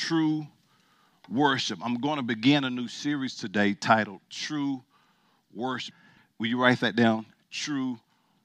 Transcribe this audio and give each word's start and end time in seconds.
true 0.00 0.46
worship. 1.30 1.78
I'm 1.84 2.00
going 2.00 2.16
to 2.16 2.22
begin 2.22 2.64
a 2.64 2.70
new 2.70 2.88
series 2.88 3.34
today 3.36 3.74
titled 3.74 4.20
True 4.30 4.82
Worship. 5.54 5.94
Will 6.38 6.46
you 6.46 6.58
write 6.58 6.80
that 6.80 6.96
down? 6.96 7.26
True 7.50 7.98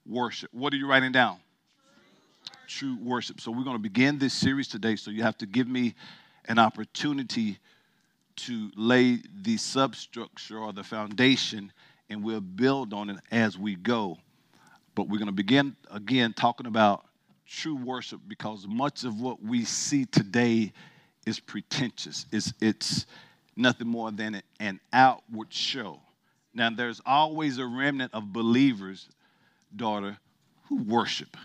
worship. 0.06 0.54
What 0.54 0.74
are 0.74 0.76
you 0.76 0.86
writing 0.86 1.14
down? 1.14 1.38
True 2.68 2.98
worship. 3.02 3.40
So 3.40 3.52
we're 3.52 3.64
going 3.64 3.78
to 3.78 3.82
begin 3.82 4.20
this 4.20 4.34
series 4.34 4.68
today. 4.68 4.98
So 4.98 5.12
you 5.12 5.24
have 5.24 5.38
to 5.38 5.46
give 5.46 5.66
me 5.66 5.96
an 6.50 6.60
opportunity 6.60 7.58
to 8.36 8.70
lay 8.76 9.20
the 9.42 9.56
substructure 9.56 10.60
or 10.60 10.74
the 10.74 10.84
foundation, 10.84 11.72
and 12.10 12.22
we'll 12.22 12.42
build 12.42 12.94
on 12.94 13.10
it 13.10 13.18
as 13.32 13.58
we 13.58 13.76
go. 13.76 14.18
But 14.94 15.08
we're 15.08 15.20
going 15.20 15.28
to 15.28 15.32
begin 15.32 15.78
again 15.90 16.34
talking 16.34 16.68
about 16.68 17.06
true 17.48 17.78
worship 17.78 18.20
because 18.28 18.68
much 18.68 19.06
of 19.06 19.22
what 19.22 19.42
we 19.42 19.64
see 19.64 20.04
today 20.04 20.74
is 21.26 21.40
pretentious. 21.40 22.26
It's, 22.32 22.54
it's 22.62 23.06
nothing 23.56 23.88
more 23.88 24.12
than 24.12 24.42
an 24.60 24.80
outward 24.94 25.54
show. 25.54 26.00
Now, 26.54 26.70
there's 26.70 27.02
always 27.06 27.58
a 27.58 27.66
remnant 27.66 28.14
of 28.14 28.32
believers, 28.32 29.10
daughter, 29.76 30.18
who 30.70 30.84
worship, 30.84 31.36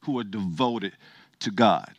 who 0.00 0.18
are 0.18 0.24
devoted 0.24 0.92
to 1.40 1.50
God. 1.50 1.92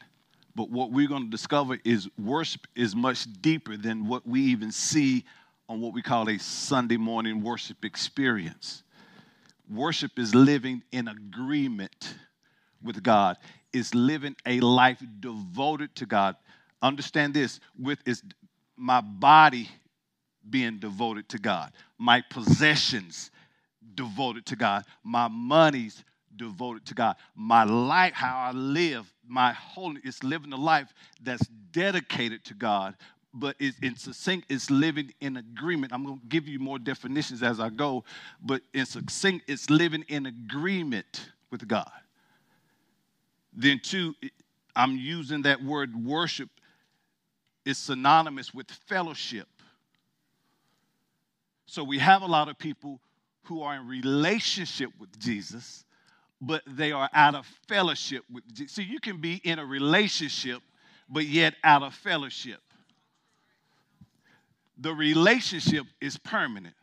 But 0.55 0.71
what 0.71 0.91
we're 0.91 1.07
going 1.07 1.25
to 1.25 1.29
discover 1.29 1.77
is 1.83 2.09
worship 2.17 2.65
is 2.75 2.95
much 2.95 3.27
deeper 3.41 3.77
than 3.77 4.07
what 4.07 4.25
we 4.25 4.41
even 4.41 4.71
see 4.71 5.23
on 5.69 5.81
what 5.81 5.93
we 5.93 6.01
call 6.01 6.29
a 6.29 6.37
Sunday 6.39 6.97
morning 6.97 7.43
worship 7.43 7.83
experience. 7.83 8.83
Worship 9.69 10.17
is 10.17 10.33
living 10.33 10.81
in 10.91 11.09
agreement 11.09 12.15
with 12.81 13.03
God, 13.03 13.37
is 13.73 13.93
living 13.93 14.35
a 14.45 14.59
life 14.61 15.03
devoted 15.19 15.93
to 15.95 16.05
God. 16.05 16.35
Understand 16.81 17.33
this 17.33 17.59
with 17.77 17.99
is 18.05 18.23
my 18.75 19.01
body 19.01 19.69
being 20.49 20.77
devoted 20.77 21.27
to 21.29 21.39
God, 21.39 21.71
my 21.97 22.21
possessions 22.29 23.31
devoted 23.95 24.45
to 24.45 24.55
God, 24.55 24.85
my 25.03 25.27
money's 25.27 26.03
devoted 26.35 26.85
to 26.85 26.93
God, 26.93 27.15
my 27.35 27.63
life, 27.63 28.13
how 28.13 28.37
I 28.37 28.51
live, 28.51 29.11
my 29.27 29.53
holiness 29.53 30.03
is 30.05 30.23
living 30.23 30.53
a 30.53 30.57
life 30.57 30.93
that's 31.21 31.45
dedicated 31.71 32.45
to 32.45 32.53
God, 32.53 32.95
but 33.33 33.55
it's, 33.59 33.77
in 33.79 33.95
succinct, 33.95 34.51
it's 34.51 34.69
living 34.69 35.11
in 35.19 35.37
agreement. 35.37 35.91
I'm 35.93 36.05
going 36.05 36.19
to 36.19 36.25
give 36.27 36.47
you 36.47 36.59
more 36.59 36.79
definitions 36.79 37.43
as 37.43 37.59
I 37.59 37.69
go, 37.69 38.03
but 38.41 38.61
in 38.73 38.85
succinct, 38.85 39.49
it's 39.49 39.69
living 39.69 40.05
in 40.07 40.27
agreement 40.27 41.31
with 41.51 41.67
God. 41.67 41.91
Then, 43.53 43.79
two, 43.83 44.15
I'm 44.75 44.95
using 44.95 45.41
that 45.41 45.63
word 45.63 45.95
worship 46.05 46.49
is 47.67 47.77
synonymous 47.77 48.53
with 48.53 48.71
fellowship. 48.87 49.49
So 51.65 51.83
we 51.83 51.99
have 51.99 52.21
a 52.21 52.25
lot 52.25 52.47
of 52.47 52.57
people 52.57 53.01
who 53.43 53.61
are 53.61 53.75
in 53.75 53.85
relationship 53.85 54.89
with 54.97 55.19
Jesus, 55.19 55.83
but 56.39 56.61
they 56.65 56.93
are 56.93 57.09
out 57.13 57.35
of 57.35 57.45
fellowship 57.67 58.23
with 58.31 58.45
Jesus. 58.53 58.73
So 58.73 58.81
you 58.81 59.01
can 59.01 59.19
be 59.19 59.41
in 59.43 59.59
a 59.59 59.65
relationship, 59.65 60.61
but 61.09 61.25
yet 61.25 61.55
out 61.61 61.83
of 61.83 61.93
fellowship. 61.93 62.61
The 64.77 64.93
relationship 64.93 65.85
is 65.99 66.17
permanent, 66.17 66.75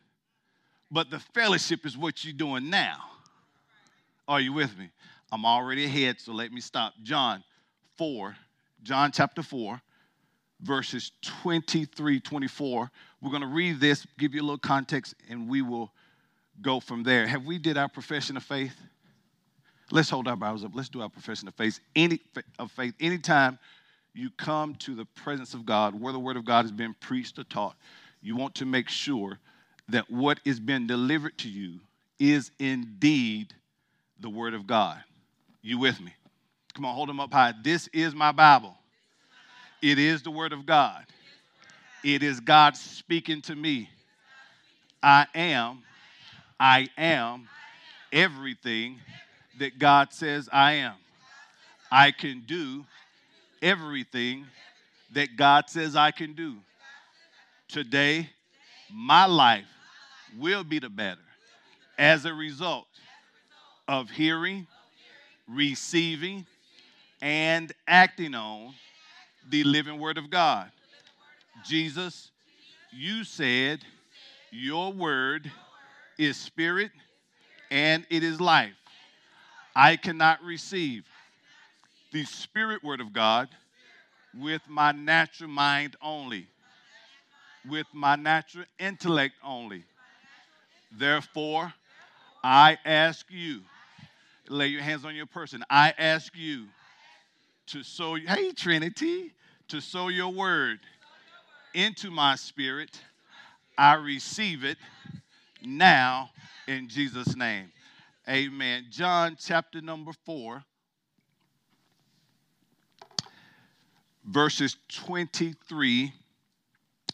but 0.90 1.08
the 1.08 1.18
fellowship 1.18 1.86
is 1.86 1.96
what 1.96 2.26
you're 2.26 2.34
doing 2.34 2.68
now. 2.68 2.98
Are 4.28 4.40
you 4.40 4.52
with 4.52 4.76
me? 4.76 4.90
I'm 5.32 5.46
already 5.46 5.86
ahead, 5.86 6.20
so 6.20 6.32
let 6.32 6.52
me 6.52 6.60
stop. 6.60 6.92
John 7.02 7.42
4, 7.96 8.36
John 8.82 9.12
chapter 9.12 9.42
4, 9.42 9.80
verses 10.64 11.12
23, 11.22 12.20
24. 12.20 12.90
We're 13.20 13.30
going 13.30 13.42
to 13.42 13.48
read 13.48 13.80
this, 13.80 14.06
give 14.18 14.34
you 14.34 14.40
a 14.40 14.42
little 14.42 14.58
context, 14.58 15.14
and 15.28 15.48
we 15.48 15.62
will 15.62 15.92
go 16.62 16.80
from 16.80 17.02
there. 17.02 17.26
Have 17.26 17.44
we 17.44 17.58
did 17.58 17.76
our 17.76 17.88
profession 17.88 18.36
of 18.36 18.42
faith? 18.42 18.74
Let's 19.90 20.08
hold 20.10 20.26
our 20.26 20.36
Bibles 20.36 20.64
up. 20.64 20.72
Let's 20.74 20.88
do 20.88 21.02
our 21.02 21.08
profession 21.08 21.46
of 21.46 21.54
faith. 21.54 21.78
Any 21.94 22.20
of 22.58 22.72
faith. 22.72 22.94
Anytime 22.98 23.58
you 24.14 24.30
come 24.30 24.74
to 24.76 24.94
the 24.94 25.04
presence 25.04 25.54
of 25.54 25.66
God, 25.66 26.00
where 26.00 26.12
the 26.12 26.18
Word 26.18 26.36
of 26.36 26.44
God 26.44 26.62
has 26.62 26.72
been 26.72 26.94
preached 27.00 27.38
or 27.38 27.44
taught, 27.44 27.76
you 28.22 28.36
want 28.36 28.54
to 28.56 28.64
make 28.64 28.88
sure 28.88 29.38
that 29.88 30.10
what 30.10 30.40
is 30.44 30.58
being 30.58 30.86
delivered 30.86 31.36
to 31.38 31.48
you 31.48 31.80
is 32.18 32.50
indeed 32.58 33.52
the 34.20 34.30
Word 34.30 34.54
of 34.54 34.66
God. 34.66 35.02
You 35.60 35.78
with 35.78 36.00
me? 36.00 36.14
Come 36.72 36.86
on, 36.86 36.94
hold 36.94 37.08
them 37.08 37.20
up 37.20 37.32
high. 37.32 37.52
This 37.62 37.88
is 37.92 38.14
my 38.14 38.32
Bible. 38.32 38.76
It 39.84 39.98
is 39.98 40.22
the 40.22 40.30
Word 40.30 40.54
of 40.54 40.64
God. 40.64 41.04
It 42.02 42.22
is 42.22 42.40
God 42.40 42.74
speaking 42.74 43.42
to 43.42 43.54
me. 43.54 43.90
I 45.02 45.26
am, 45.34 45.82
I 46.58 46.88
am 46.96 47.46
everything 48.10 48.96
that 49.58 49.78
God 49.78 50.10
says 50.10 50.48
I 50.50 50.72
am. 50.72 50.94
I 51.92 52.12
can 52.12 52.44
do 52.46 52.86
everything 53.60 54.46
that 55.12 55.36
God 55.36 55.68
says 55.68 55.94
I 55.94 56.12
can 56.12 56.32
do. 56.32 56.56
Today, 57.68 58.30
my 58.90 59.26
life 59.26 59.68
will 60.38 60.64
be 60.64 60.78
the 60.78 60.88
better 60.88 61.20
as 61.98 62.24
a 62.24 62.32
result 62.32 62.86
of 63.86 64.08
hearing 64.08 64.66
receiving, 65.46 66.46
and 67.20 67.72
acting 67.86 68.34
on 68.34 68.74
the 69.50 69.64
living 69.64 69.98
word 69.98 70.18
of 70.18 70.30
God. 70.30 70.70
Jesus, 71.64 72.30
you 72.92 73.24
said 73.24 73.80
your 74.50 74.92
word 74.92 75.50
is 76.18 76.36
spirit 76.36 76.90
and 77.70 78.06
it 78.10 78.22
is 78.22 78.40
life. 78.40 78.74
I 79.74 79.96
cannot 79.96 80.42
receive 80.42 81.04
the 82.12 82.24
spirit 82.24 82.84
word 82.84 83.00
of 83.00 83.12
God 83.12 83.48
with 84.38 84.62
my 84.68 84.92
natural 84.92 85.50
mind 85.50 85.96
only, 86.00 86.46
with 87.68 87.86
my 87.92 88.16
natural 88.16 88.64
intellect 88.78 89.34
only. 89.42 89.84
Therefore, 90.96 91.72
I 92.42 92.78
ask 92.84 93.26
you 93.30 93.62
Lay 94.48 94.66
your 94.66 94.82
hands 94.82 95.04
on 95.04 95.14
your 95.14 95.26
person. 95.26 95.64
I 95.70 95.94
ask 95.96 96.36
you 96.36 96.66
to 97.68 97.82
sow, 97.82 98.14
hey, 98.14 98.52
Trinity, 98.52 99.32
to 99.68 99.80
sow 99.80 100.08
your 100.08 100.32
word 100.32 100.80
into 101.74 102.10
my 102.10 102.36
spirit. 102.36 103.00
I 103.76 103.94
receive 103.94 104.64
it 104.64 104.78
now 105.62 106.30
in 106.68 106.88
Jesus' 106.88 107.36
name. 107.36 107.72
Amen. 108.28 108.86
John 108.90 109.36
chapter 109.38 109.80
number 109.80 110.12
four, 110.24 110.64
verses 114.24 114.76
23 115.04 116.12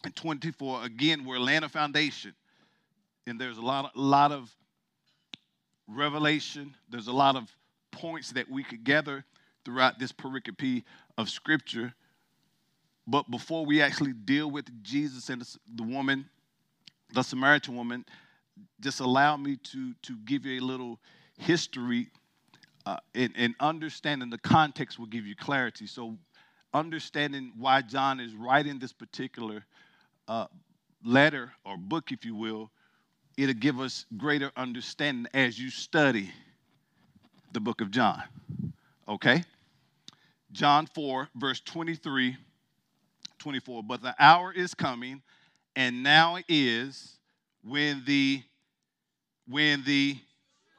and 0.05 0.16
24. 0.16 0.84
Again, 0.84 1.25
we're 1.25 1.39
laying 1.39 1.65
a 1.65 1.69
foundation. 1.69 2.34
And 3.27 3.41
there's 3.41 3.59
a 3.59 3.62
lot, 3.62 3.93
a 3.94 4.00
lot 4.00 4.33
of 4.33 4.55
revelation. 5.89 6.75
There's 6.89 7.09
a 7.09 7.12
lot 7.12 7.37
of 7.37 7.50
points 7.91 8.33
that 8.33 8.49
we 8.49 8.62
could 8.62 8.84
gather 8.84 9.25
throughout 9.65 9.98
this 9.98 10.12
pericope 10.12 10.84
of 11.19 11.28
Scripture. 11.28 11.94
But 13.06 13.31
before 13.31 13.66
we 13.66 13.82
actually 13.82 14.12
deal 14.12 14.50
with 14.50 14.66
Jesus 14.82 15.31
and 15.31 15.44
the 15.75 15.82
woman, 15.82 16.28
the 17.12 17.22
Samaritan 17.22 17.76
woman, 17.76 18.04
just 18.81 19.00
allow 19.00 19.37
me 19.37 19.56
to, 19.56 19.94
to 20.03 20.16
give 20.25 20.47
you 20.47 20.60
a 20.60 20.65
little 20.65 20.98
history 21.38 22.09
uh, 22.87 22.98
and, 23.15 23.32
and 23.37 23.54
understanding 23.60 24.31
the 24.31 24.38
context 24.38 24.98
will 24.98 25.06
give 25.06 25.26
you 25.26 25.34
clarity. 25.37 25.87
So, 25.87 26.16
understanding 26.72 27.53
why 27.59 27.82
John 27.82 28.21
is 28.21 28.34
writing 28.34 28.78
this 28.78 28.92
particular 28.92 29.65
uh, 30.28 30.47
letter 31.04 31.53
or 31.65 31.77
book, 31.77 32.12
if 32.12 32.24
you 32.24 32.34
will, 32.34 32.71
it'll 33.36 33.54
give 33.54 33.80
us 33.80 34.07
greater 34.16 34.53
understanding 34.57 35.27
as 35.34 35.59
you 35.59 35.71
study 35.71 36.30
the 37.53 37.60
book 37.60 37.80
of 37.80 37.91
John. 37.91 38.22
Okay? 39.10 39.42
John 40.53 40.86
4, 40.86 41.28
verse 41.34 41.60
23, 41.60 42.36
24. 43.39 43.83
But 43.83 44.03
the 44.03 44.15
hour 44.18 44.53
is 44.53 44.74
coming, 44.74 45.22
and 45.77 46.03
now 46.03 46.39
is 46.48 47.18
when 47.62 48.03
the 48.07 48.42
when 49.47 49.83
the 49.84 50.16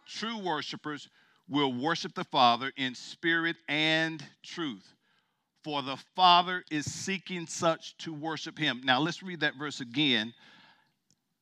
true 0.08 0.40
worshipers 0.40 1.10
will 1.50 1.74
worship 1.74 2.16
the 2.16 2.24
Father 2.24 2.72
in 2.78 2.96
spirit 2.96 3.58
and 3.68 4.24
truth. 4.44 4.94
For 5.64 5.82
the 5.82 5.98
Father 6.16 6.64
is 6.72 6.92
seeking 6.92 7.46
such 7.46 7.98
to 7.98 8.14
worship 8.14 8.58
him. 8.58 8.82
Now 8.84 9.00
let's 9.02 9.22
read 9.22 9.42
that 9.42 9.56
verse 9.58 9.82
again 9.82 10.34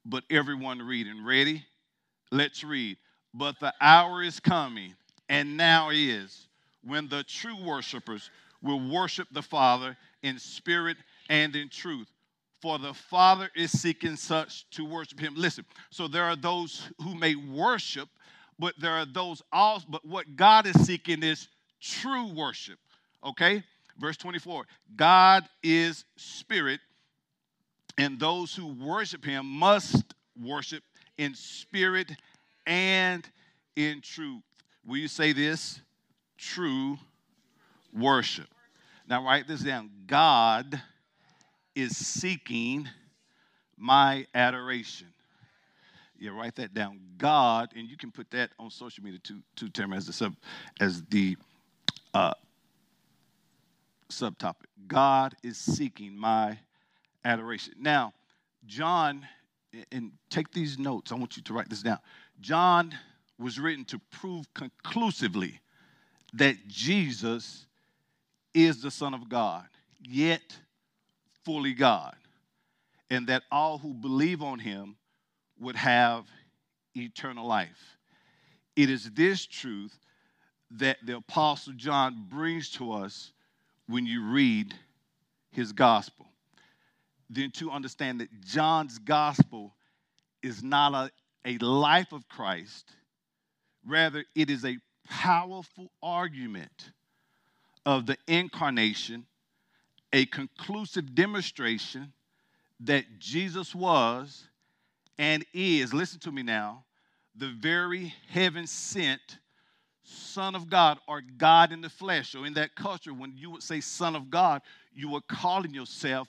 but 0.05 0.23
everyone 0.29 0.79
reading. 0.79 1.25
Ready? 1.25 1.63
Let's 2.31 2.63
read. 2.63 2.97
But 3.33 3.59
the 3.59 3.73
hour 3.79 4.23
is 4.23 4.39
coming, 4.39 4.95
and 5.27 5.55
now 5.55 5.89
is, 5.91 6.47
when 6.83 7.07
the 7.07 7.23
true 7.23 7.61
worshipers 7.63 8.29
will 8.61 8.79
worship 8.89 9.27
the 9.31 9.41
Father 9.41 9.97
in 10.23 10.37
spirit 10.39 10.97
and 11.29 11.55
in 11.55 11.69
truth. 11.69 12.07
For 12.61 12.77
the 12.77 12.93
Father 12.93 13.49
is 13.55 13.71
seeking 13.71 14.17
such 14.17 14.69
to 14.71 14.83
worship 14.83 15.19
him. 15.19 15.33
Listen, 15.37 15.65
so 15.91 16.07
there 16.07 16.25
are 16.25 16.35
those 16.35 16.89
who 17.01 17.15
may 17.15 17.35
worship, 17.35 18.09
but 18.57 18.73
there 18.79 18.91
are 18.91 19.05
those 19.05 19.41
also, 19.51 19.85
but 19.89 20.05
what 20.05 20.35
God 20.35 20.67
is 20.67 20.85
seeking 20.85 21.23
is 21.23 21.47
true 21.81 22.33
worship. 22.33 22.77
Okay? 23.23 23.63
Verse 23.97 24.17
24 24.17 24.65
God 24.95 25.45
is 25.63 26.03
spirit, 26.17 26.81
and 27.97 28.19
those 28.19 28.53
who 28.53 28.67
worship 28.67 29.23
him 29.23 29.45
must 29.45 30.03
worship 30.41 30.83
in 31.17 31.35
spirit 31.35 32.11
and 32.65 33.27
in 33.75 34.01
truth. 34.01 34.41
Will 34.85 34.97
you 34.97 35.07
say 35.07 35.31
this? 35.31 35.81
True 36.39 36.97
worship. 37.93 38.47
Now, 39.07 39.25
write 39.25 39.47
this 39.47 39.61
down. 39.61 39.89
God 40.07 40.81
is 41.75 41.97
seeking 41.97 42.87
my 43.77 44.25
adoration. 44.33 45.07
Yeah, 46.19 46.31
write 46.31 46.55
that 46.55 46.73
down. 46.73 46.99
God, 47.17 47.69
and 47.75 47.89
you 47.89 47.97
can 47.97 48.11
put 48.11 48.29
that 48.31 48.51
on 48.59 48.69
social 48.69 49.03
media 49.03 49.19
too, 49.23 49.41
too 49.55 49.69
Tim, 49.69 49.93
as 49.93 50.05
the 50.05 50.13
sub, 50.13 50.35
as 50.79 51.03
the 51.05 51.37
uh, 52.13 52.33
subtopic. 54.11 54.67
God 54.87 55.35
is 55.43 55.57
seeking 55.57 56.17
my 56.17 56.57
adoration. 57.23 57.73
Now, 57.79 58.13
John, 58.65 59.25
and 59.91 60.11
take 60.29 60.51
these 60.51 60.77
notes. 60.77 61.11
I 61.11 61.15
want 61.15 61.37
you 61.37 61.43
to 61.43 61.53
write 61.53 61.69
this 61.69 61.81
down. 61.81 61.99
John 62.41 62.93
was 63.37 63.59
written 63.59 63.85
to 63.85 63.99
prove 64.11 64.53
conclusively 64.53 65.61
that 66.33 66.67
Jesus 66.67 67.65
is 68.53 68.81
the 68.81 68.91
Son 68.91 69.13
of 69.13 69.29
God, 69.29 69.65
yet 70.01 70.57
fully 71.43 71.73
God, 71.73 72.15
and 73.09 73.27
that 73.27 73.43
all 73.51 73.77
who 73.77 73.93
believe 73.93 74.41
on 74.41 74.59
him 74.59 74.95
would 75.59 75.75
have 75.75 76.25
eternal 76.95 77.45
life. 77.45 77.97
It 78.75 78.89
is 78.89 79.11
this 79.11 79.45
truth 79.45 79.97
that 80.71 80.97
the 81.05 81.17
Apostle 81.17 81.73
John 81.73 82.25
brings 82.29 82.69
to 82.71 82.91
us 82.91 83.31
when 83.87 84.05
you 84.05 84.23
read 84.23 84.73
his 85.51 85.71
gospel. 85.71 86.27
Then 87.29 87.51
to 87.51 87.71
understand 87.71 88.21
that 88.21 88.29
John's 88.41 88.99
gospel 88.99 89.73
is 90.41 90.63
not 90.63 90.93
a, 90.93 91.11
a 91.45 91.57
life 91.57 92.11
of 92.11 92.27
Christ, 92.27 92.91
rather, 93.85 94.23
it 94.35 94.49
is 94.49 94.63
a 94.65 94.77
powerful 95.09 95.91
argument 96.01 96.91
of 97.85 98.05
the 98.05 98.17
incarnation, 98.27 99.25
a 100.13 100.25
conclusive 100.27 101.15
demonstration 101.15 102.13
that 102.81 103.05
Jesus 103.19 103.75
was 103.75 104.47
and 105.17 105.45
is, 105.53 105.93
listen 105.93 106.19
to 106.21 106.31
me 106.31 106.43
now, 106.43 106.85
the 107.35 107.49
very 107.59 108.13
heaven 108.29 108.67
sent 108.67 109.39
Son 110.03 110.55
of 110.55 110.69
God 110.69 110.97
or 111.07 111.21
God 111.21 111.71
in 111.71 111.81
the 111.81 111.89
flesh. 111.89 112.31
So, 112.31 112.43
in 112.43 112.53
that 112.53 112.75
culture, 112.75 113.13
when 113.13 113.33
you 113.35 113.51
would 113.51 113.63
say 113.63 113.81
Son 113.81 114.15
of 114.15 114.29
God, 114.29 114.61
you 114.93 115.09
were 115.09 115.21
calling 115.21 115.73
yourself 115.73 116.27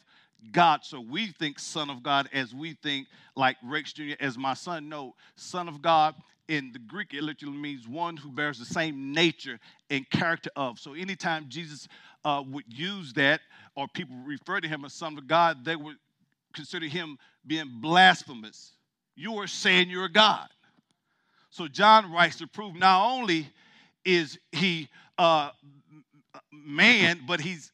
God. 0.52 0.80
So, 0.84 1.00
we 1.00 1.28
think 1.28 1.58
Son 1.58 1.88
of 1.88 2.02
God 2.02 2.28
as 2.32 2.54
we 2.54 2.74
think 2.74 3.06
like 3.36 3.56
Rex 3.62 3.92
Jr. 3.92 4.14
as 4.20 4.36
my 4.36 4.54
son. 4.54 4.88
No, 4.88 5.14
Son 5.36 5.68
of 5.68 5.80
God 5.80 6.14
in 6.50 6.72
the 6.72 6.80
Greek, 6.80 7.14
it 7.14 7.22
literally 7.22 7.56
means 7.56 7.86
one 7.86 8.16
who 8.16 8.32
bears 8.32 8.58
the 8.58 8.64
same 8.64 9.12
nature 9.12 9.60
and 9.88 10.08
character 10.10 10.50
of. 10.56 10.80
So, 10.80 10.94
anytime 10.94 11.46
Jesus 11.48 11.86
uh, 12.24 12.42
would 12.44 12.64
use 12.66 13.12
that 13.12 13.40
or 13.76 13.86
people 13.86 14.16
refer 14.26 14.60
to 14.60 14.66
him 14.66 14.84
as 14.84 14.92
Son 14.92 15.16
of 15.16 15.28
God, 15.28 15.64
they 15.64 15.76
would 15.76 15.94
consider 16.52 16.86
him 16.86 17.18
being 17.46 17.70
blasphemous. 17.80 18.72
You 19.14 19.36
are 19.36 19.46
saying 19.46 19.90
you're 19.90 20.06
a 20.06 20.12
God. 20.12 20.48
So, 21.50 21.68
John 21.68 22.12
writes 22.12 22.38
to 22.38 22.48
prove 22.48 22.74
not 22.74 23.08
only 23.08 23.48
is 24.04 24.36
he 24.50 24.88
uh, 25.18 25.50
man, 26.52 27.20
but 27.28 27.40
he's 27.40 27.70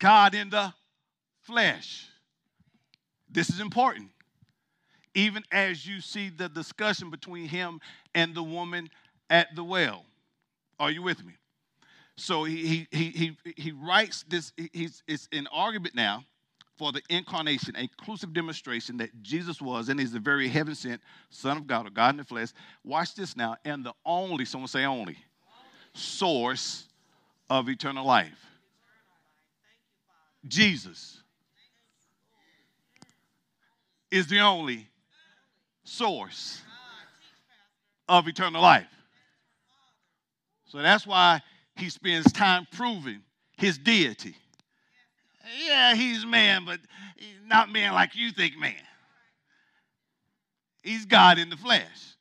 God 0.00 0.34
in 0.34 0.50
the 0.50 0.74
flesh. 1.42 2.08
This 3.30 3.50
is 3.50 3.60
important. 3.60 4.10
Even 5.16 5.42
as 5.50 5.86
you 5.86 6.02
see 6.02 6.28
the 6.28 6.46
discussion 6.46 7.08
between 7.08 7.48
him 7.48 7.80
and 8.14 8.34
the 8.34 8.42
woman 8.42 8.90
at 9.30 9.48
the 9.56 9.64
well. 9.64 10.04
Are 10.78 10.90
you 10.90 11.02
with 11.02 11.24
me? 11.24 11.32
So 12.16 12.44
he, 12.44 12.86
he, 12.90 13.08
he, 13.10 13.36
he 13.56 13.72
writes 13.72 14.24
this, 14.28 14.52
he's, 14.72 15.02
it's 15.08 15.26
an 15.32 15.48
argument 15.50 15.94
now 15.94 16.22
for 16.76 16.92
the 16.92 17.00
incarnation, 17.08 17.74
a 17.76 17.80
inclusive 17.80 18.34
demonstration 18.34 18.98
that 18.98 19.22
Jesus 19.22 19.60
was 19.60 19.88
and 19.88 19.98
is 19.98 20.12
the 20.12 20.20
very 20.20 20.48
heaven 20.48 20.74
sent 20.74 21.00
Son 21.30 21.56
of 21.56 21.66
God 21.66 21.86
or 21.86 21.90
God 21.90 22.10
in 22.10 22.16
the 22.18 22.24
flesh. 22.24 22.50
Watch 22.84 23.14
this 23.14 23.34
now, 23.36 23.56
and 23.64 23.84
the 23.84 23.94
only, 24.04 24.44
someone 24.44 24.68
say 24.68 24.84
only, 24.84 25.16
source 25.94 26.88
of 27.48 27.70
eternal 27.70 28.04
life. 28.04 28.44
Jesus 30.46 31.22
is 34.10 34.26
the 34.26 34.40
only 34.40 34.88
source 35.86 36.62
of 38.08 38.28
eternal 38.28 38.62
life. 38.62 38.86
So 40.66 40.78
that's 40.78 41.06
why 41.06 41.40
he 41.76 41.88
spends 41.90 42.32
time 42.32 42.66
proving 42.72 43.22
his 43.56 43.78
deity. 43.78 44.34
Yeah, 45.64 45.94
he's 45.94 46.26
man, 46.26 46.64
but 46.64 46.80
he's 47.16 47.40
not 47.46 47.70
man 47.70 47.94
like 47.94 48.16
you 48.16 48.32
think 48.32 48.58
man. 48.58 48.74
He's 50.82 51.04
God 51.04 51.38
in 51.38 51.50
the 51.50 51.56
flesh. 51.56 52.16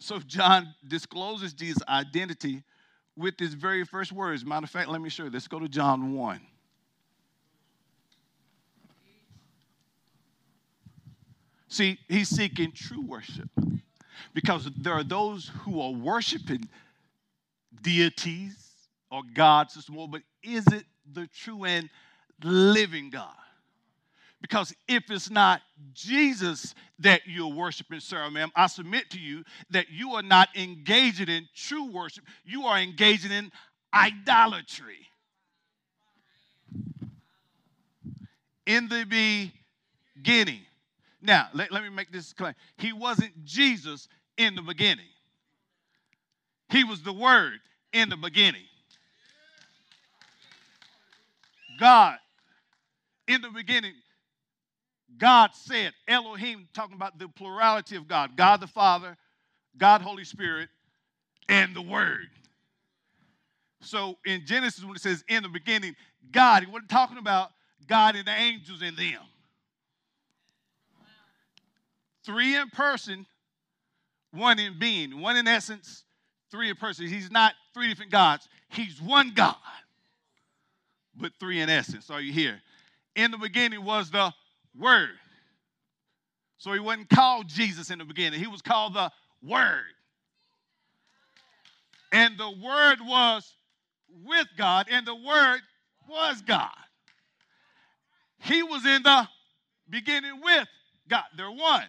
So 0.00 0.18
John 0.20 0.74
discloses 0.86 1.52
Jesus' 1.52 1.82
identity 1.88 2.62
with 3.16 3.38
his 3.38 3.54
very 3.54 3.84
first 3.84 4.12
words. 4.12 4.44
Matter 4.44 4.64
of 4.64 4.70
fact, 4.70 4.88
let 4.88 5.00
me 5.00 5.08
show 5.08 5.24
you. 5.24 5.30
Let's 5.30 5.48
go 5.48 5.58
to 5.58 5.68
John 5.68 6.12
1. 6.14 6.40
See, 11.68 11.98
he's 12.08 12.28
seeking 12.28 12.72
true 12.72 13.02
worship 13.02 13.48
because 14.34 14.70
there 14.76 14.92
are 14.92 15.04
those 15.04 15.50
who 15.62 15.80
are 15.80 15.90
worshiping 15.90 16.68
deities 17.82 18.56
or 19.10 19.22
gods, 19.34 19.88
but 20.10 20.22
is 20.42 20.66
it 20.68 20.84
the 21.12 21.28
true 21.28 21.64
and 21.64 21.88
living 22.42 23.10
God? 23.10 23.34
Because 24.40 24.74
if 24.86 25.10
it's 25.10 25.30
not 25.30 25.62
Jesus 25.92 26.74
that 27.00 27.22
you're 27.26 27.52
worshiping, 27.52 28.00
sir, 28.00 28.30
ma'am, 28.30 28.52
I 28.54 28.68
submit 28.68 29.10
to 29.10 29.18
you 29.18 29.42
that 29.70 29.86
you 29.90 30.12
are 30.12 30.22
not 30.22 30.48
engaging 30.54 31.28
in 31.28 31.48
true 31.54 31.90
worship. 31.90 32.24
You 32.44 32.66
are 32.66 32.78
engaging 32.78 33.32
in 33.32 33.50
idolatry. 33.92 35.08
In 38.66 38.88
the 38.88 39.04
beginning. 40.22 40.60
Now, 41.20 41.48
let, 41.54 41.72
let 41.72 41.82
me 41.82 41.88
make 41.88 42.12
this 42.12 42.32
clear. 42.32 42.54
He 42.78 42.92
wasn't 42.92 43.44
Jesus 43.44 44.08
in 44.36 44.54
the 44.54 44.62
beginning, 44.62 45.06
He 46.70 46.84
was 46.84 47.02
the 47.02 47.12
Word 47.12 47.58
in 47.92 48.08
the 48.08 48.16
beginning. 48.16 48.62
God, 51.78 52.16
in 53.28 53.42
the 53.42 53.50
beginning, 53.50 53.92
God 55.18 55.50
said, 55.54 55.92
Elohim, 56.08 56.68
talking 56.72 56.96
about 56.96 57.18
the 57.18 57.28
plurality 57.28 57.96
of 57.96 58.08
God 58.08 58.36
God 58.36 58.60
the 58.60 58.66
Father, 58.66 59.16
God 59.76 60.02
Holy 60.02 60.24
Spirit, 60.24 60.68
and 61.48 61.74
the 61.74 61.82
Word. 61.82 62.28
So 63.80 64.16
in 64.24 64.44
Genesis, 64.46 64.84
when 64.84 64.96
it 64.96 65.02
says 65.02 65.24
in 65.28 65.42
the 65.42 65.48
beginning, 65.48 65.94
God, 66.32 66.64
he 66.64 66.70
wasn't 66.70 66.90
talking 66.90 67.18
about 67.18 67.50
God 67.86 68.16
and 68.16 68.26
the 68.26 68.32
angels 68.32 68.82
in 68.82 68.96
them. 68.96 69.20
Three 72.26 72.56
in 72.56 72.68
person, 72.70 73.24
one 74.32 74.58
in 74.58 74.80
being, 74.80 75.20
one 75.20 75.36
in 75.36 75.46
essence, 75.46 76.02
three 76.50 76.68
in 76.68 76.74
person. 76.74 77.06
He's 77.06 77.30
not 77.30 77.54
three 77.72 77.88
different 77.88 78.10
gods, 78.10 78.48
he's 78.68 79.00
one 79.00 79.32
God, 79.32 79.54
but 81.14 81.32
three 81.38 81.60
in 81.60 81.70
essence. 81.70 82.10
Are 82.10 82.20
you 82.20 82.32
here? 82.32 82.60
In 83.14 83.30
the 83.30 83.38
beginning 83.38 83.84
was 83.84 84.10
the 84.10 84.34
Word. 84.76 85.10
So 86.58 86.72
he 86.72 86.80
wasn't 86.80 87.08
called 87.08 87.48
Jesus 87.48 87.90
in 87.90 87.98
the 88.00 88.04
beginning, 88.04 88.40
he 88.40 88.48
was 88.48 88.60
called 88.60 88.94
the 88.94 89.12
Word. 89.40 89.84
And 92.10 92.36
the 92.36 92.50
Word 92.50 92.98
was 93.02 93.54
with 94.24 94.48
God, 94.58 94.86
and 94.90 95.06
the 95.06 95.14
Word 95.14 95.60
was 96.08 96.42
God. 96.42 96.70
He 98.40 98.64
was 98.64 98.84
in 98.84 99.04
the 99.04 99.28
beginning 99.88 100.40
with 100.42 100.66
God. 101.08 101.24
They're 101.36 101.50
one. 101.50 101.84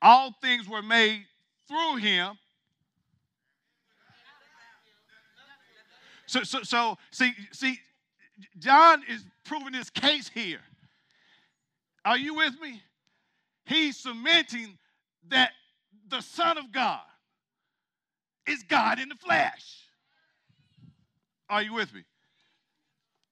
All 0.00 0.32
things 0.40 0.68
were 0.68 0.82
made 0.82 1.24
through 1.66 1.96
him. 1.96 2.38
So, 6.26 6.42
so, 6.42 6.62
so 6.62 6.98
see, 7.10 7.32
see, 7.52 7.78
John 8.58 9.02
is 9.08 9.24
proving 9.44 9.72
his 9.72 9.90
case 9.90 10.28
here. 10.28 10.60
Are 12.04 12.18
you 12.18 12.34
with 12.34 12.60
me? 12.60 12.82
He's 13.64 13.96
cementing 13.96 14.78
that 15.28 15.52
the 16.08 16.20
Son 16.20 16.58
of 16.58 16.70
God 16.72 17.00
is 18.46 18.62
God 18.62 18.98
in 18.98 19.08
the 19.08 19.14
flesh. 19.14 19.84
Are 21.50 21.62
you 21.62 21.74
with 21.74 21.92
me? 21.94 22.02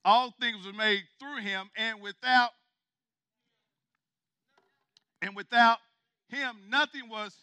All 0.04 0.34
things 0.40 0.64
were 0.64 0.72
made 0.72 1.02
through 1.18 1.42
him, 1.42 1.68
and 1.76 2.00
without 2.00 2.50
and 5.20 5.34
without 5.34 5.78
him 6.28 6.56
nothing 6.68 7.08
was 7.08 7.34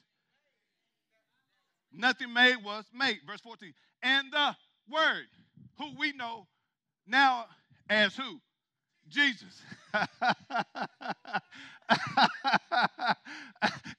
nothing 1.91 2.33
made 2.33 2.57
was 2.63 2.85
made. 2.93 3.19
Verse 3.25 3.41
14. 3.41 3.73
And 4.01 4.31
the 4.31 4.55
word, 4.91 5.25
who 5.77 5.97
we 5.97 6.13
know 6.13 6.47
now 7.07 7.45
as 7.89 8.15
who? 8.15 8.39
Jesus. 9.09 9.61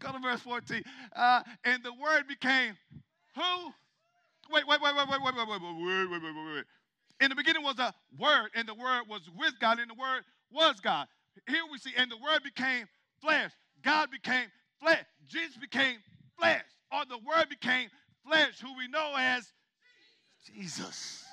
Go 0.01 0.13
to 0.13 0.19
verse 0.23 0.41
14. 0.41 0.83
Uh, 1.15 1.43
and 1.65 1.83
the 1.83 1.93
word 1.93 2.27
became 2.29 2.77
who? 3.35 3.73
Wait, 4.51 4.67
wait, 4.67 4.81
wait, 4.81 4.95
wait, 4.95 5.09
wait, 5.09 5.21
wait, 5.23 5.35
wait, 5.35 5.49
wait, 5.49 5.61
wait, 5.61 6.11
wait, 6.11 6.11
wait, 6.11 6.23
wait, 6.23 6.55
wait. 6.55 6.65
In 7.21 7.31
the 7.31 7.37
beginning 7.37 7.63
was 7.63 7.79
a 7.79 7.95
word, 8.19 8.51
and 8.55 8.69
the 8.69 8.75
word 8.75 9.05
was 9.09 9.23
with 9.37 9.55
God, 9.61 9.79
and 9.79 9.89
the 9.89 9.95
word 9.95 10.25
was 10.51 10.81
God. 10.81 11.07
Here 11.49 11.63
we 11.71 11.79
see, 11.79 11.93
and 11.97 12.11
the 12.11 12.17
word 12.17 12.43
became 12.43 12.87
flesh. 13.21 13.53
God 13.83 14.11
became 14.11 14.47
flesh. 14.85 15.05
Jesus 15.27 15.57
became 15.57 15.97
flesh. 16.39 16.65
Or 16.93 17.05
the 17.09 17.19
word 17.19 17.49
became 17.49 17.89
flesh, 18.27 18.61
who 18.61 18.77
we 18.77 18.89
know 18.89 19.15
as 19.19 19.51
Jesus. 20.47 21.25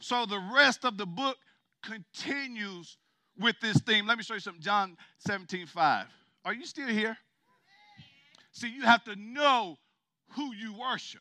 So 0.00 0.26
the 0.26 0.40
rest 0.54 0.84
of 0.84 0.96
the 0.96 1.06
book 1.06 1.36
continues 1.82 2.96
with 3.38 3.56
this 3.60 3.80
theme. 3.80 4.06
Let 4.06 4.18
me 4.18 4.24
show 4.24 4.34
you 4.34 4.40
something. 4.40 4.62
John 4.62 4.96
17, 5.26 5.66
5. 5.66 6.06
Are 6.44 6.54
you 6.54 6.64
still 6.64 6.88
here? 6.88 7.16
See, 8.52 8.68
you 8.68 8.82
have 8.82 9.04
to 9.04 9.16
know 9.16 9.76
who 10.30 10.54
you 10.54 10.74
worship. 10.74 11.20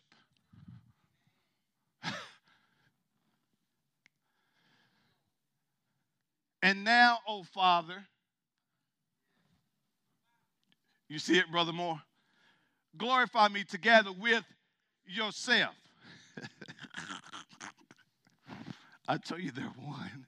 And 6.66 6.84
now, 6.84 7.20
oh 7.28 7.44
Father, 7.44 8.04
you 11.08 11.20
see 11.20 11.38
it, 11.38 11.52
Brother 11.52 11.72
Moore? 11.72 12.02
Glorify 12.98 13.50
me 13.50 13.64
together 13.64 14.10
with 14.12 14.44
yourself. 15.06 15.76
I 19.08 19.18
tell 19.18 19.38
you, 19.38 19.52
they're 19.52 19.66
one. 19.76 20.26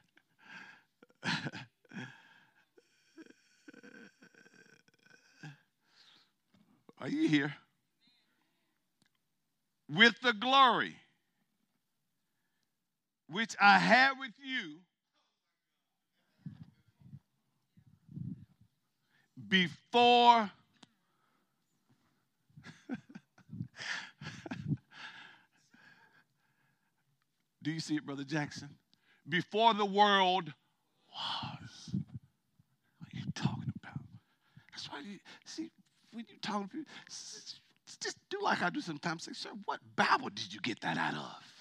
Are 7.01 7.09
you 7.09 7.27
here? 7.27 7.55
With 9.89 10.13
the 10.21 10.33
glory 10.33 10.95
which 13.29 13.55
I 13.61 13.77
had 13.77 14.13
with 14.19 14.31
you 14.43 14.77
before 19.47 20.49
Do 27.61 27.71
you 27.71 27.79
see 27.79 27.95
it, 27.95 28.05
Brother 28.05 28.23
Jackson? 28.23 28.69
Before 29.27 29.73
the 29.73 29.85
world 29.85 30.53
was. 31.13 31.89
What 32.97 33.13
are 33.13 33.17
you 33.17 33.31
talking 33.35 33.73
about? 33.83 33.99
That's 34.71 34.89
why 34.91 35.01
you 35.01 35.19
see 35.45 35.69
when 36.11 36.25
you 36.27 36.37
talk 36.41 36.63
to 36.63 36.67
people, 36.69 36.91
just 37.07 38.17
do 38.29 38.39
like 38.41 38.63
I 38.63 38.69
do 38.69 38.81
sometimes. 38.81 39.25
Say, 39.25 39.33
sir, 39.33 39.49
what 39.65 39.79
Bible 39.95 40.29
did 40.29 40.53
you 40.53 40.59
get 40.61 40.81
that 40.81 40.97
out 40.97 41.13
of? 41.13 41.58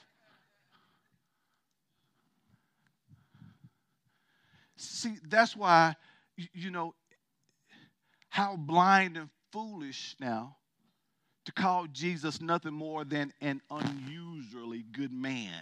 See, 4.79 5.17
that's 5.29 5.57
why, 5.57 5.97
you 6.55 6.71
know, 6.71 6.95
how 8.29 8.57
blind 8.57 9.17
and 9.17 9.29
foolish 9.51 10.15
now 10.21 10.57
to 11.45 11.53
call 11.53 11.87
Jesus 11.87 12.41
nothing 12.41 12.75
more 12.75 13.05
than 13.05 13.33
an 13.41 13.61
unusually 13.71 14.85
good 14.93 15.13
man. 15.13 15.53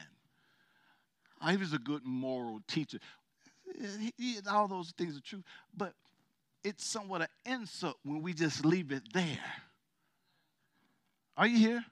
He 1.49 1.57
was 1.57 1.73
a 1.73 1.79
good 1.79 2.05
moral 2.05 2.61
teacher. 2.69 2.99
He, 3.99 4.13
he, 4.19 4.39
all 4.51 4.69
those 4.69 4.93
things 4.99 5.17
are 5.17 5.23
true, 5.23 5.43
but 5.77 5.95
it's 6.63 6.85
somewhat 6.85 7.23
an 7.23 7.29
insult 7.45 7.97
when 8.05 8.21
we 8.21 8.35
just 8.35 8.65
leave 8.65 8.93
it 8.93 9.03
there. 9.15 9.39
Are 11.37 11.47
you 11.47 11.59
here? 11.59 11.85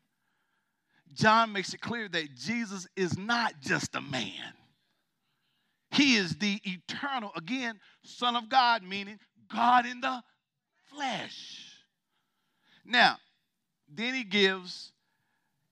John 1.15 1.53
makes 1.53 1.73
it 1.73 1.81
clear 1.81 2.09
that 2.09 2.35
Jesus 2.35 2.87
is 2.97 3.17
not 3.17 3.55
just 3.61 3.95
a 3.95 4.01
man. 4.01 4.53
He 5.95 6.17
is 6.17 6.37
the 6.37 6.61
eternal, 6.65 7.31
again, 7.37 7.79
Son 8.03 8.35
of 8.35 8.49
God, 8.49 8.83
meaning 8.83 9.19
God 9.53 9.87
in 9.87 10.01
the 10.01 10.23
flesh. 10.93 11.73
Now, 12.85 13.19
then 13.89 14.15
he 14.15 14.25
gives, 14.25 14.93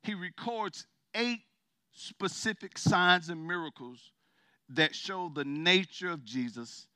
he 0.05 0.15
records 0.15 0.87
eight 1.15 1.41
specific 1.93 2.79
signs 2.79 3.29
and 3.31 3.47
miracles 3.47 4.13
that 4.69 4.95
show 4.95 5.31
the 5.35 5.45
nature 5.45 6.11
of 6.11 6.25
Jesus 6.25 6.87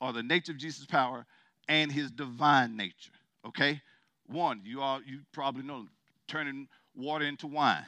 or 0.00 0.14
the 0.14 0.22
nature 0.22 0.52
of 0.52 0.58
Jesus' 0.58 0.86
power 0.86 1.26
and 1.68 1.92
his 1.92 2.10
divine 2.10 2.74
nature. 2.74 3.12
Okay? 3.46 3.82
One, 4.26 4.62
you 4.64 4.80
all 4.80 5.02
you 5.02 5.20
probably 5.32 5.62
know 5.62 5.86
turning 6.26 6.68
water 6.96 7.26
into 7.26 7.46
wine, 7.46 7.86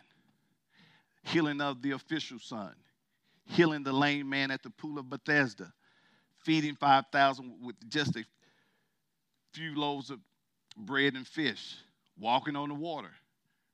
healing 1.25 1.61
of 1.63 1.81
the 1.81 1.93
official 1.93 2.39
son, 2.39 2.75
healing 3.45 3.83
the 3.83 3.93
lame 3.93 4.29
man 4.29 4.51
at 4.51 4.63
the 4.63 4.71
pool 4.71 4.99
of 4.99 5.11
Bethesda, 5.11 5.73
feeding 6.45 6.75
5,000 6.77 7.55
with 7.63 7.77
just 7.89 8.17
a 8.17 8.25
few 9.53 9.75
loaves 9.75 10.11
of 10.11 10.19
bread 10.77 11.15
and 11.15 11.27
fish, 11.27 11.77
walking 12.19 12.57
on 12.57 12.69
the 12.69 12.75
water, 12.75 13.13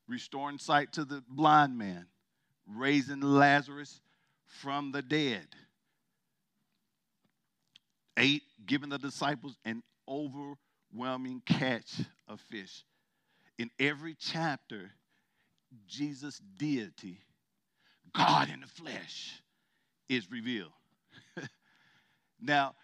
restoring 0.08 0.58
sight 0.58 0.92
to 0.92 1.04
the 1.04 1.22
blind 1.28 1.76
man, 1.78 2.06
raising 2.66 3.20
Lazarus 3.20 4.00
from 4.46 4.92
the 4.92 5.02
dead. 5.02 5.46
Eight, 8.16 8.42
giving 8.66 8.88
the 8.88 8.98
disciples 8.98 9.56
an 9.64 9.82
overwhelming 10.08 11.42
catch 11.46 12.00
of 12.26 12.40
fish. 12.40 12.82
In 13.58 13.70
every 13.78 14.16
chapter, 14.18 14.90
Jesus' 15.86 16.40
deity, 16.56 17.20
God 18.14 18.48
in 18.50 18.60
the 18.60 18.66
flesh, 18.66 19.40
is 20.08 20.30
revealed. 20.30 20.72
now, 22.40 22.74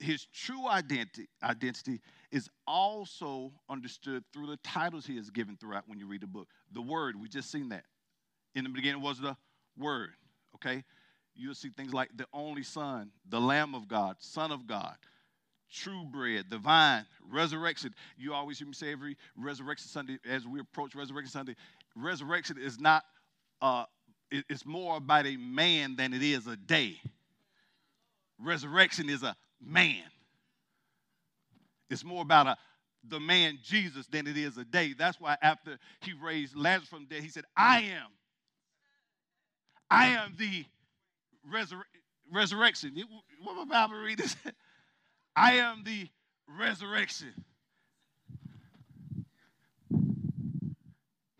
his 0.00 0.26
true 0.32 0.68
identity, 0.68 1.28
identity 1.42 2.00
is 2.30 2.48
also 2.66 3.52
understood 3.68 4.24
through 4.32 4.46
the 4.46 4.58
titles 4.58 5.06
he 5.06 5.16
has 5.16 5.30
given 5.30 5.56
throughout 5.56 5.84
when 5.86 5.98
you 5.98 6.06
read 6.06 6.20
the 6.20 6.26
book. 6.26 6.48
The 6.72 6.82
Word, 6.82 7.20
we 7.20 7.28
just 7.28 7.50
seen 7.50 7.68
that. 7.70 7.84
In 8.54 8.64
the 8.64 8.70
beginning 8.70 9.02
was 9.02 9.18
the 9.18 9.36
Word, 9.76 10.10
okay? 10.56 10.84
You'll 11.34 11.54
see 11.54 11.70
things 11.70 11.94
like 11.94 12.10
the 12.16 12.26
only 12.32 12.62
Son, 12.62 13.10
the 13.28 13.40
Lamb 13.40 13.74
of 13.74 13.88
God, 13.88 14.16
Son 14.18 14.50
of 14.50 14.66
God, 14.66 14.96
true 15.70 16.04
bread, 16.10 16.46
the 16.50 16.58
vine, 16.58 17.06
resurrection. 17.30 17.94
You 18.16 18.34
always 18.34 18.58
hear 18.58 18.68
me 18.68 18.74
say 18.74 18.92
every 18.92 19.16
Resurrection 19.36 19.88
Sunday, 19.88 20.18
as 20.28 20.46
we 20.46 20.60
approach 20.60 20.94
Resurrection 20.94 21.30
Sunday, 21.30 21.54
resurrection 21.94 22.56
is 22.58 22.78
not, 22.78 23.04
uh, 23.62 23.84
it's 24.30 24.66
more 24.66 24.96
about 24.96 25.26
a 25.26 25.36
man 25.36 25.96
than 25.96 26.12
it 26.12 26.22
is 26.22 26.46
a 26.46 26.56
day. 26.56 26.96
Resurrection 28.38 29.08
is 29.08 29.22
a 29.22 29.36
man. 29.60 30.04
It's 31.90 32.04
more 32.04 32.22
about 32.22 32.46
a 32.46 32.56
the 33.08 33.20
man 33.20 33.58
Jesus 33.62 34.06
than 34.08 34.26
it 34.26 34.36
is 34.36 34.58
a 34.58 34.64
day. 34.64 34.94
That's 34.96 35.20
why 35.20 35.36
after 35.40 35.78
he 36.00 36.12
raised 36.12 36.56
Lazarus 36.56 36.88
from 36.88 37.06
dead, 37.06 37.22
he 37.22 37.28
said, 37.28 37.44
I 37.56 37.80
am. 37.80 38.08
I 39.90 40.08
am 40.08 40.34
the 40.38 40.64
resur- 41.50 41.82
resurrection. 42.30 42.92
What 43.42 43.54
my 43.56 43.64
Bible 43.64 44.00
read 44.02 44.20
is 44.20 44.36
I 45.36 45.54
am 45.54 45.84
the 45.84 46.08
resurrection. 46.58 47.32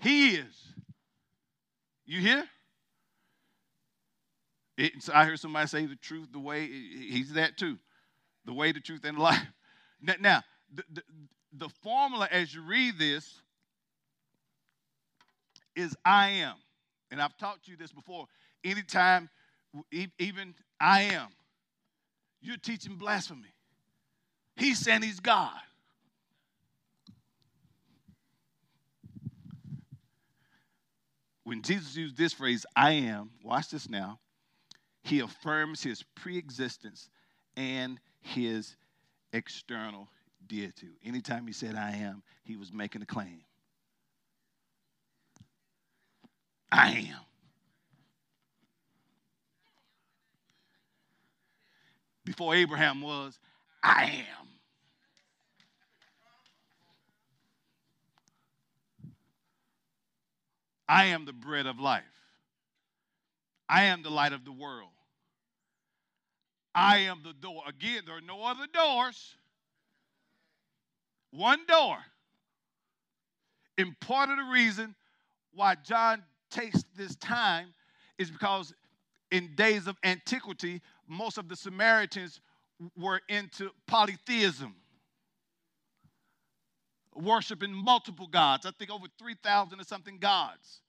He 0.00 0.36
is. 0.36 0.54
You 2.06 2.20
hear? 2.20 2.44
It, 4.78 4.92
I 5.12 5.24
heard 5.24 5.40
somebody 5.40 5.66
say 5.66 5.86
the 5.86 5.96
truth, 5.96 6.28
the 6.32 6.38
way, 6.38 6.66
he's 6.66 7.32
that 7.32 7.58
too. 7.58 7.78
The 8.44 8.54
way, 8.54 8.70
the 8.70 8.80
truth, 8.80 9.04
and 9.04 9.18
life. 9.18 9.44
Now, 10.00 10.42
the, 10.72 10.84
the, 10.92 11.02
the 11.52 11.68
formula 11.82 12.28
as 12.30 12.54
you 12.54 12.62
read 12.62 12.96
this 12.96 13.42
is 15.74 15.96
I 16.04 16.28
am. 16.28 16.54
And 17.10 17.20
I've 17.20 17.36
taught 17.36 17.58
you 17.66 17.76
this 17.76 17.90
before. 17.90 18.26
Anytime, 18.64 19.28
even 20.18 20.54
I 20.80 21.02
am, 21.02 21.28
you're 22.40 22.56
teaching 22.56 22.96
blasphemy. 22.96 23.54
He's 24.56 24.78
saying 24.78 25.02
he's 25.02 25.20
God. 25.20 25.58
When 31.42 31.62
Jesus 31.62 31.96
used 31.96 32.16
this 32.16 32.32
phrase, 32.32 32.64
I 32.76 32.92
am, 32.92 33.30
watch 33.42 33.70
this 33.70 33.88
now, 33.88 34.20
he 35.08 35.20
affirms 35.20 35.82
his 35.82 36.02
pre 36.02 36.36
existence 36.36 37.08
and 37.56 37.98
his 38.20 38.76
external 39.32 40.08
deity. 40.46 40.98
Anytime 41.04 41.46
he 41.46 41.52
said, 41.52 41.74
I 41.74 41.92
am, 41.92 42.22
he 42.44 42.56
was 42.56 42.72
making 42.72 43.02
a 43.02 43.06
claim. 43.06 43.40
I 46.70 46.90
am. 46.90 47.20
Before 52.24 52.54
Abraham 52.54 53.00
was, 53.00 53.38
I 53.82 54.04
am. 54.04 54.46
I 60.86 61.06
am 61.06 61.24
the 61.24 61.32
bread 61.32 61.66
of 61.66 61.80
life. 61.80 62.02
I 63.68 63.84
am 63.84 64.02
the 64.02 64.10
light 64.10 64.32
of 64.32 64.44
the 64.44 64.52
world. 64.52 64.90
I 66.80 66.98
am 66.98 67.22
the 67.24 67.32
door. 67.32 67.64
Again, 67.66 68.02
there 68.06 68.16
are 68.16 68.20
no 68.20 68.44
other 68.44 68.66
doors. 68.72 69.34
One 71.32 71.66
door. 71.66 71.96
And 73.76 73.98
part 73.98 74.30
of 74.30 74.36
the 74.36 74.44
reason 74.44 74.94
why 75.52 75.74
John 75.74 76.22
takes 76.52 76.84
this 76.96 77.16
time 77.16 77.74
is 78.16 78.30
because 78.30 78.72
in 79.32 79.56
days 79.56 79.88
of 79.88 79.96
antiquity, 80.04 80.80
most 81.08 81.36
of 81.36 81.48
the 81.48 81.56
Samaritans 81.56 82.40
were 82.96 83.22
into 83.28 83.70
polytheism, 83.88 84.76
worshiping 87.12 87.72
multiple 87.72 88.28
gods. 88.28 88.66
I 88.66 88.70
think 88.70 88.92
over 88.92 89.06
3,000 89.18 89.80
or 89.80 89.84
something 89.84 90.18
gods. 90.18 90.82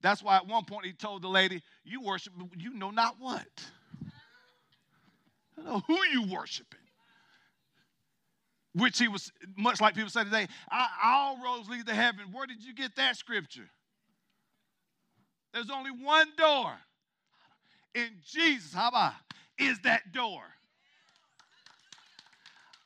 That's 0.00 0.22
why 0.22 0.36
at 0.36 0.46
one 0.46 0.64
point 0.64 0.86
he 0.86 0.94
told 0.94 1.20
the 1.20 1.28
lady, 1.28 1.62
You 1.84 2.00
worship, 2.00 2.32
you 2.56 2.72
know 2.72 2.90
not 2.90 3.16
what. 3.18 3.70
I 5.60 5.64
know 5.64 5.82
who 5.86 5.98
you 6.06 6.22
worshiping. 6.32 6.78
Which 8.74 8.98
he 8.98 9.08
was, 9.08 9.32
much 9.56 9.80
like 9.80 9.94
people 9.94 10.10
say 10.10 10.24
today, 10.24 10.46
all 11.02 11.38
roads 11.42 11.68
lead 11.68 11.86
to 11.86 11.94
heaven. 11.94 12.26
Where 12.32 12.46
did 12.46 12.62
you 12.62 12.72
get 12.72 12.94
that 12.96 13.16
scripture? 13.16 13.68
There's 15.52 15.70
only 15.70 15.90
one 15.90 16.28
door. 16.36 16.72
In 17.94 18.08
Jesus, 18.24 18.72
how 18.72 18.88
about, 18.88 19.14
is 19.58 19.80
that 19.80 20.12
door. 20.12 20.42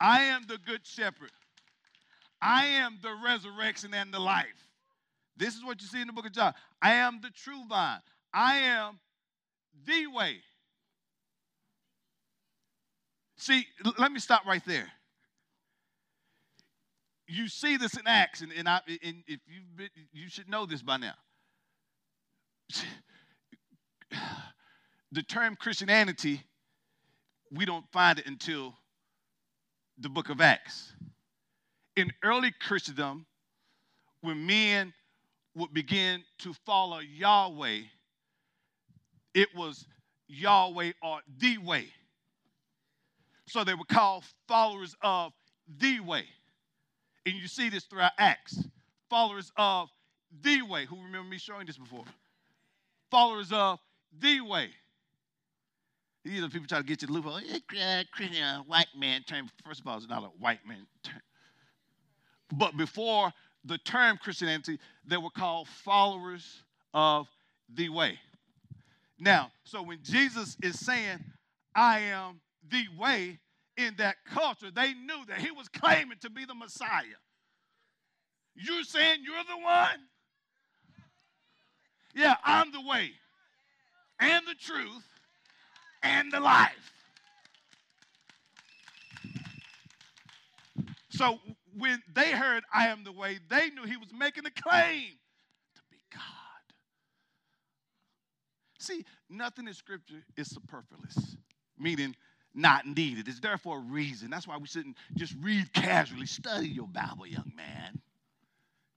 I 0.00 0.22
am 0.22 0.42
the 0.48 0.58
good 0.58 0.80
shepherd. 0.84 1.30
I 2.40 2.64
am 2.64 2.98
the 3.02 3.14
resurrection 3.24 3.92
and 3.92 4.12
the 4.12 4.18
life. 4.18 4.68
This 5.36 5.54
is 5.54 5.64
what 5.64 5.82
you 5.82 5.86
see 5.86 6.00
in 6.00 6.06
the 6.06 6.12
book 6.12 6.26
of 6.26 6.32
John. 6.32 6.54
I 6.80 6.94
am 6.94 7.20
the 7.20 7.30
true 7.30 7.62
vine. 7.68 8.00
I 8.32 8.56
am 8.56 8.98
the 9.86 10.06
way. 10.06 10.38
See, 13.44 13.66
let 13.98 14.10
me 14.10 14.20
stop 14.20 14.46
right 14.46 14.64
there. 14.64 14.90
You 17.28 17.46
see 17.46 17.76
this 17.76 17.92
in 17.94 18.06
Acts, 18.06 18.40
and, 18.40 18.50
and, 18.50 18.66
I, 18.66 18.80
and 18.86 19.22
if 19.26 19.38
you've 19.46 19.76
been, 19.76 19.90
you 20.14 20.30
should 20.30 20.48
know 20.48 20.64
this 20.64 20.80
by 20.80 20.96
now. 20.96 21.12
The 25.12 25.22
term 25.22 25.54
Christianity, 25.54 26.42
we 27.52 27.64
don't 27.64 27.84
find 27.92 28.18
it 28.18 28.26
until 28.26 28.74
the 29.96 30.08
book 30.08 30.28
of 30.28 30.40
Acts. 30.40 30.92
In 31.94 32.10
early 32.24 32.50
Christendom, 32.60 33.26
when 34.22 34.44
men 34.44 34.92
would 35.54 35.72
begin 35.72 36.24
to 36.38 36.52
follow 36.66 36.98
Yahweh, 36.98 37.82
it 39.34 39.48
was 39.54 39.86
Yahweh 40.26 40.92
or 41.00 41.20
the 41.38 41.58
way. 41.58 41.92
So 43.46 43.64
they 43.64 43.74
were 43.74 43.84
called 43.84 44.24
followers 44.48 44.94
of 45.02 45.32
the 45.78 46.00
way. 46.00 46.24
And 47.26 47.34
you 47.34 47.48
see 47.48 47.68
this 47.68 47.84
throughout 47.84 48.12
Acts. 48.18 48.64
Followers 49.10 49.52
of 49.56 49.88
the 50.42 50.62
way. 50.62 50.86
Who 50.86 50.96
remember 50.96 51.28
me 51.28 51.38
showing 51.38 51.66
this 51.66 51.78
before? 51.78 52.04
Followers 53.10 53.52
of 53.52 53.78
the 54.18 54.40
way. 54.40 54.70
These 56.24 56.42
are 56.42 56.48
people 56.48 56.66
try 56.66 56.78
to 56.78 56.84
get 56.84 57.02
you 57.02 57.08
to 57.08 57.12
loophole. 57.12 57.36
Eh, 57.36 57.58
Christian, 58.12 58.42
uh, 58.42 58.60
uh, 58.60 58.62
white 58.62 58.86
man 58.96 59.22
term. 59.26 59.50
First 59.64 59.80
of 59.80 59.86
all, 59.86 59.98
it's 59.98 60.08
not 60.08 60.22
a 60.22 60.28
white 60.38 60.66
man 60.66 60.86
term. 61.02 61.20
But 62.52 62.76
before 62.76 63.32
the 63.64 63.78
term 63.78 64.16
Christianity, 64.16 64.78
they 65.06 65.16
were 65.18 65.30
called 65.30 65.68
followers 65.68 66.62
of 66.94 67.26
the 67.72 67.90
way. 67.90 68.18
Now, 69.18 69.50
so 69.64 69.82
when 69.82 69.98
Jesus 70.02 70.56
is 70.62 70.78
saying, 70.78 71.22
I 71.74 72.00
am 72.00 72.40
the 72.70 72.86
way, 72.98 73.38
in 73.76 73.94
that 73.98 74.16
culture, 74.26 74.70
they 74.70 74.94
knew 74.94 75.24
that 75.28 75.38
he 75.38 75.50
was 75.50 75.68
claiming 75.68 76.18
to 76.20 76.30
be 76.30 76.44
the 76.44 76.54
Messiah. 76.54 77.02
You're 78.54 78.84
saying 78.84 79.20
you're 79.24 79.44
the 79.44 79.62
one? 79.62 80.00
Yeah, 82.14 82.36
I'm 82.44 82.70
the 82.70 82.80
way 82.80 83.10
and 84.20 84.46
the 84.46 84.54
truth 84.54 85.04
and 86.02 86.32
the 86.32 86.40
life. 86.40 86.92
So 91.10 91.38
when 91.76 92.02
they 92.12 92.32
heard 92.32 92.64
I 92.72 92.88
am 92.88 93.04
the 93.04 93.12
way, 93.12 93.38
they 93.48 93.70
knew 93.70 93.84
he 93.84 93.96
was 93.96 94.12
making 94.16 94.46
a 94.46 94.50
claim 94.50 95.10
to 95.74 95.82
be 95.90 95.98
God. 96.12 96.22
See, 98.78 99.04
nothing 99.28 99.66
in 99.66 99.74
Scripture 99.74 100.22
is 100.36 100.48
superfluous, 100.48 101.36
meaning 101.78 102.14
not 102.54 102.86
needed. 102.86 103.28
It's 103.28 103.40
there 103.40 103.58
for 103.58 103.78
a 103.78 103.80
reason. 103.80 104.30
That's 104.30 104.46
why 104.46 104.56
we 104.56 104.66
shouldn't 104.66 104.96
just 105.16 105.34
read 105.40 105.72
casually. 105.72 106.26
Study 106.26 106.68
your 106.68 106.86
Bible, 106.86 107.26
young 107.26 107.52
man, 107.56 108.00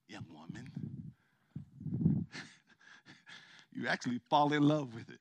young 0.07 0.25
woman. 0.31 0.71
you 3.73 3.87
actually 3.87 4.19
fall 4.29 4.53
in 4.53 4.63
love 4.63 4.93
with 4.93 5.09
it. 5.09 5.19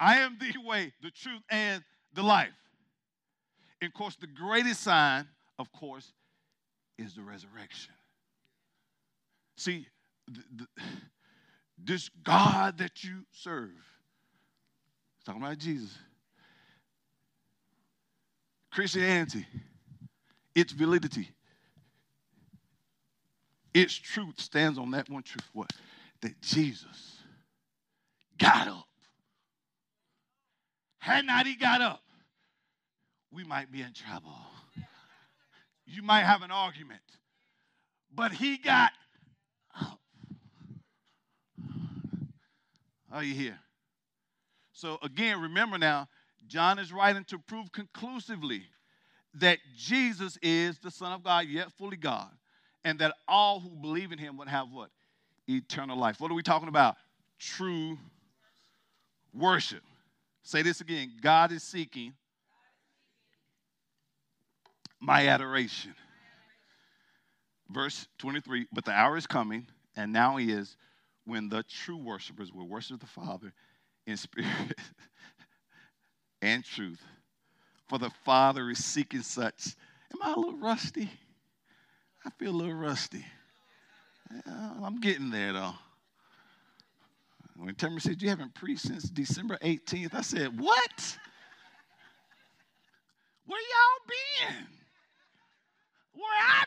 I 0.00 0.18
am 0.18 0.38
the 0.38 0.52
way, 0.66 0.92
the 1.02 1.10
truth, 1.10 1.42
and 1.50 1.82
the 2.14 2.22
life. 2.22 2.52
And 3.80 3.88
of 3.88 3.94
course, 3.94 4.16
the 4.16 4.26
greatest 4.26 4.82
sign, 4.82 5.26
of 5.58 5.72
course, 5.72 6.12
is 6.98 7.14
the 7.14 7.22
resurrection. 7.22 7.94
See, 9.56 9.86
the, 10.26 10.42
the, 10.56 10.66
this 11.82 12.10
God 12.24 12.78
that 12.78 13.04
you 13.04 13.24
serve, 13.32 13.70
talking 15.24 15.42
about 15.42 15.58
Jesus, 15.58 15.96
Christianity, 18.72 19.46
its 20.54 20.72
validity, 20.72 21.30
its 23.74 23.94
truth 23.94 24.40
stands 24.40 24.78
on 24.78 24.90
that 24.92 25.08
one 25.08 25.22
truth 25.22 25.48
what? 25.52 25.72
That 26.20 26.40
Jesus 26.42 27.18
got 28.38 28.68
up. 28.68 28.86
Had 30.98 31.24
not 31.24 31.46
he 31.46 31.54
got 31.54 31.80
up, 31.80 32.02
we 33.30 33.44
might 33.44 33.70
be 33.70 33.82
in 33.82 33.92
trouble. 33.92 34.34
You 35.86 36.02
might 36.02 36.24
have 36.24 36.42
an 36.42 36.50
argument. 36.50 37.00
But 38.14 38.32
he 38.32 38.58
got 38.58 38.92
Are 43.12 43.22
you 43.22 43.34
here? 43.34 43.58
So, 44.72 44.98
again, 45.02 45.40
remember 45.40 45.78
now, 45.78 46.08
John 46.46 46.78
is 46.78 46.92
writing 46.92 47.24
to 47.24 47.38
prove 47.38 47.72
conclusively 47.72 48.62
that 49.34 49.58
Jesus 49.76 50.38
is 50.42 50.78
the 50.78 50.90
Son 50.90 51.12
of 51.12 51.22
God, 51.22 51.46
yet 51.46 51.72
fully 51.72 51.96
God, 51.96 52.30
and 52.84 52.98
that 53.00 53.14
all 53.26 53.60
who 53.60 53.70
believe 53.70 54.12
in 54.12 54.18
him 54.18 54.36
would 54.38 54.48
have 54.48 54.68
what? 54.70 54.90
Eternal 55.48 55.96
life. 55.96 56.20
What 56.20 56.30
are 56.30 56.34
we 56.34 56.42
talking 56.42 56.68
about? 56.68 56.96
True 57.38 57.98
worship. 59.34 59.82
Say 60.42 60.62
this 60.62 60.80
again 60.80 61.12
God 61.20 61.52
is 61.52 61.62
seeking 61.62 62.14
my 65.00 65.28
adoration. 65.28 65.94
Verse 67.70 68.06
23 68.18 68.66
But 68.72 68.84
the 68.84 68.92
hour 68.92 69.16
is 69.16 69.26
coming, 69.26 69.66
and 69.96 70.12
now 70.12 70.36
he 70.36 70.50
is, 70.50 70.76
when 71.28 71.48
the 71.50 71.62
true 71.62 71.98
worshipers 71.98 72.52
will 72.52 72.66
worship 72.66 73.00
the 73.00 73.06
Father 73.06 73.52
in 74.06 74.16
spirit 74.16 74.48
and 76.42 76.64
truth. 76.64 77.02
For 77.88 77.98
the 77.98 78.10
Father 78.24 78.70
is 78.70 78.82
seeking 78.84 79.22
such. 79.22 79.76
Am 80.12 80.22
I 80.22 80.32
a 80.32 80.36
little 80.36 80.58
rusty? 80.58 81.10
I 82.24 82.30
feel 82.30 82.50
a 82.50 82.56
little 82.56 82.74
rusty. 82.74 83.24
Yeah, 84.46 84.72
I'm 84.82 85.00
getting 85.00 85.30
there 85.30 85.52
though. 85.52 85.74
When 87.56 87.74
Tamara 87.74 88.00
said, 88.00 88.22
You 88.22 88.30
haven't 88.30 88.54
preached 88.54 88.82
since 88.82 89.04
December 89.04 89.58
18th, 89.62 90.14
I 90.14 90.20
said, 90.22 90.58
What? 90.58 91.18
Where 93.46 93.60
y'all 93.60 94.00
been? 94.08 94.66
Where 96.14 96.38
I 96.40 96.64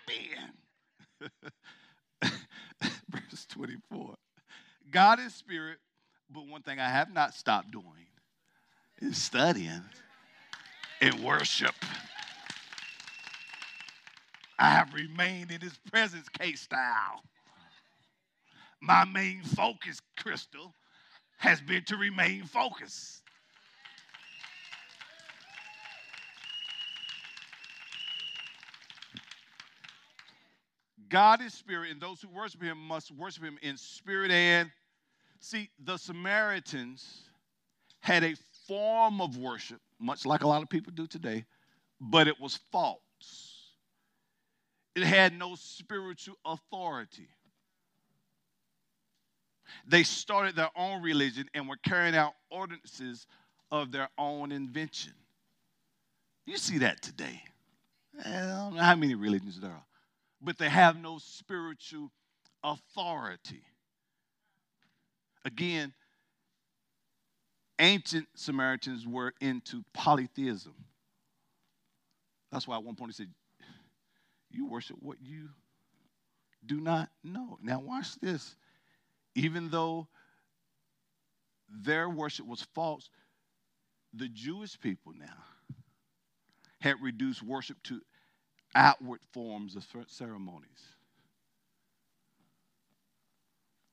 been? 2.22 2.32
Verse 3.10 3.46
24. 3.50 4.16
God 4.92 5.20
is 5.22 5.34
spirit, 5.34 5.78
but 6.30 6.48
one 6.48 6.62
thing 6.64 6.80
I 6.80 6.90
have 6.90 7.14
not 7.14 7.34
stopped 7.34 7.72
doing 7.72 7.86
is 9.02 9.18
studying 9.18 9.84
and 11.00 11.24
worship. 11.24 11.74
I 14.60 14.70
have 14.70 14.94
remained 14.94 15.52
in 15.52 15.62
his 15.62 15.78
presence, 15.90 16.28
K 16.30 16.54
style. 16.54 17.24
My 18.82 19.06
main 19.06 19.42
focus, 19.44 20.02
Crystal, 20.18 20.74
has 21.38 21.62
been 21.62 21.84
to 21.86 21.96
remain 21.96 22.44
focused. 22.44 23.22
God 31.10 31.42
is 31.42 31.54
spirit, 31.54 31.92
and 31.92 32.02
those 32.02 32.22
who 32.22 32.30
worship 32.30 32.62
him 32.62 32.78
must 32.78 33.12
worship 33.12 33.44
him 33.44 33.58
in 33.62 33.78
spirit 33.78 34.32
and. 34.32 34.70
See, 35.42 35.70
the 35.84 35.98
Samaritans 35.98 37.24
had 38.00 38.24
a 38.24 38.36
form 38.68 39.20
of 39.22 39.38
worship, 39.38 39.82
much 40.00 40.24
like 40.24 40.44
a 40.44 40.48
lot 40.48 40.62
of 40.62 40.70
people 40.70 40.94
do 40.96 41.08
today, 41.08 41.46
but 42.00 42.28
it 42.28 42.40
was 42.40 42.60
false. 42.72 43.00
It 44.96 45.04
had 45.04 45.38
no 45.38 45.56
spiritual 45.56 46.36
authority. 46.46 47.28
They 49.88 50.04
started 50.04 50.56
their 50.56 50.70
own 50.76 51.02
religion 51.02 51.50
and 51.56 51.68
were 51.68 51.78
carrying 51.78 52.16
out 52.16 52.34
ordinances 52.52 53.26
of 53.72 53.92
their 53.92 54.10
own 54.20 54.52
invention. 54.52 55.14
You 56.46 56.58
see 56.58 56.80
that 56.80 57.02
today. 57.02 57.42
I 58.24 58.42
don't 58.42 58.76
know 58.76 58.84
how 58.84 58.96
many 58.96 59.16
religions 59.16 59.60
there 59.60 59.72
are, 59.72 59.86
but 60.40 60.60
they 60.60 60.70
have 60.70 61.02
no 61.02 61.18
spiritual 61.18 62.12
authority. 62.64 63.64
Again, 65.44 65.94
ancient 67.80 68.28
Samaritans 68.36 69.08
were 69.08 69.34
into 69.42 69.84
polytheism. 69.94 70.74
That's 72.52 72.68
why 72.68 72.76
at 72.76 72.84
one 72.84 72.96
point 72.96 73.12
he 73.12 73.16
said, 73.16 73.34
You 74.50 74.68
worship 74.68 74.98
what 75.00 75.18
you 75.22 75.50
do 76.66 76.80
not 76.80 77.10
know. 77.24 77.58
Now, 77.62 77.80
watch 77.80 78.16
this. 78.20 78.56
Even 79.34 79.70
though 79.70 80.08
their 81.70 82.10
worship 82.10 82.46
was 82.46 82.62
false, 82.76 83.10
the 84.14 84.28
Jewish 84.28 84.80
people 84.80 85.14
now 85.18 85.78
had 86.80 86.96
reduced 87.02 87.42
worship 87.42 87.78
to 87.84 88.02
outward 88.76 89.20
forms 89.32 89.76
of 89.76 89.86
ceremonies. 90.08 90.70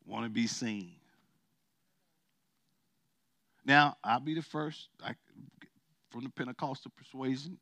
Want 0.07 0.25
to 0.25 0.31
be 0.31 0.47
seen. 0.47 0.95
Now, 3.69 3.99
I'll 4.03 4.19
be 4.19 4.33
the 4.35 4.43
first 4.43 4.89
I, 5.05 5.15
from 6.11 6.25
the 6.25 6.31
Pentecostal 6.31 6.91
persuasion 6.97 7.59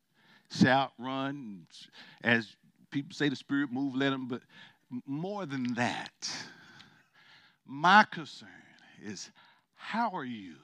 shout, 0.52 0.92
run, 1.00 1.66
as 2.22 2.54
people 2.92 3.12
say, 3.12 3.28
the 3.28 3.34
Spirit 3.34 3.72
move, 3.72 3.96
let 3.96 4.10
them. 4.10 4.28
But 4.28 4.42
more 5.04 5.46
than 5.46 5.74
that, 5.74 6.30
my 7.66 8.04
concern 8.04 8.48
is 9.04 9.30
how 9.74 10.12
are 10.14 10.24
you 10.24 10.54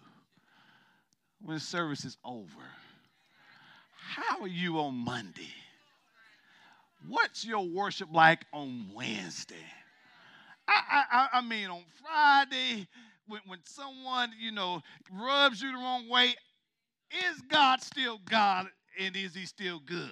when 1.41 1.59
service 1.59 2.05
is 2.05 2.17
over? 2.25 2.47
How 3.97 4.43
are 4.43 4.49
you 4.49 4.79
on 4.79 4.95
Monday? 4.95 5.53
What's 7.09 7.45
your 7.45 7.67
worship 7.67 8.09
like 8.13 8.47
on 8.53 8.91
Wednesday? 8.95 9.57
I, 10.69 11.03
I, 11.11 11.29
I 11.33 11.41
mean, 11.41 11.69
on 11.69 11.83
Friday, 12.01 12.87
when, 13.27 13.41
when 13.47 13.61
someone, 13.65 14.31
you 14.39 14.53
know, 14.53 14.83
rubs 15.11 15.63
you 15.63 15.73
the 15.73 15.79
wrong 15.79 16.09
way, 16.09 16.35
is 17.11 17.41
God 17.49 17.83
still 17.83 18.21
God 18.29 18.67
and 18.99 19.17
is 19.17 19.35
he 19.35 19.47
still 19.47 19.81
good? 19.85 20.11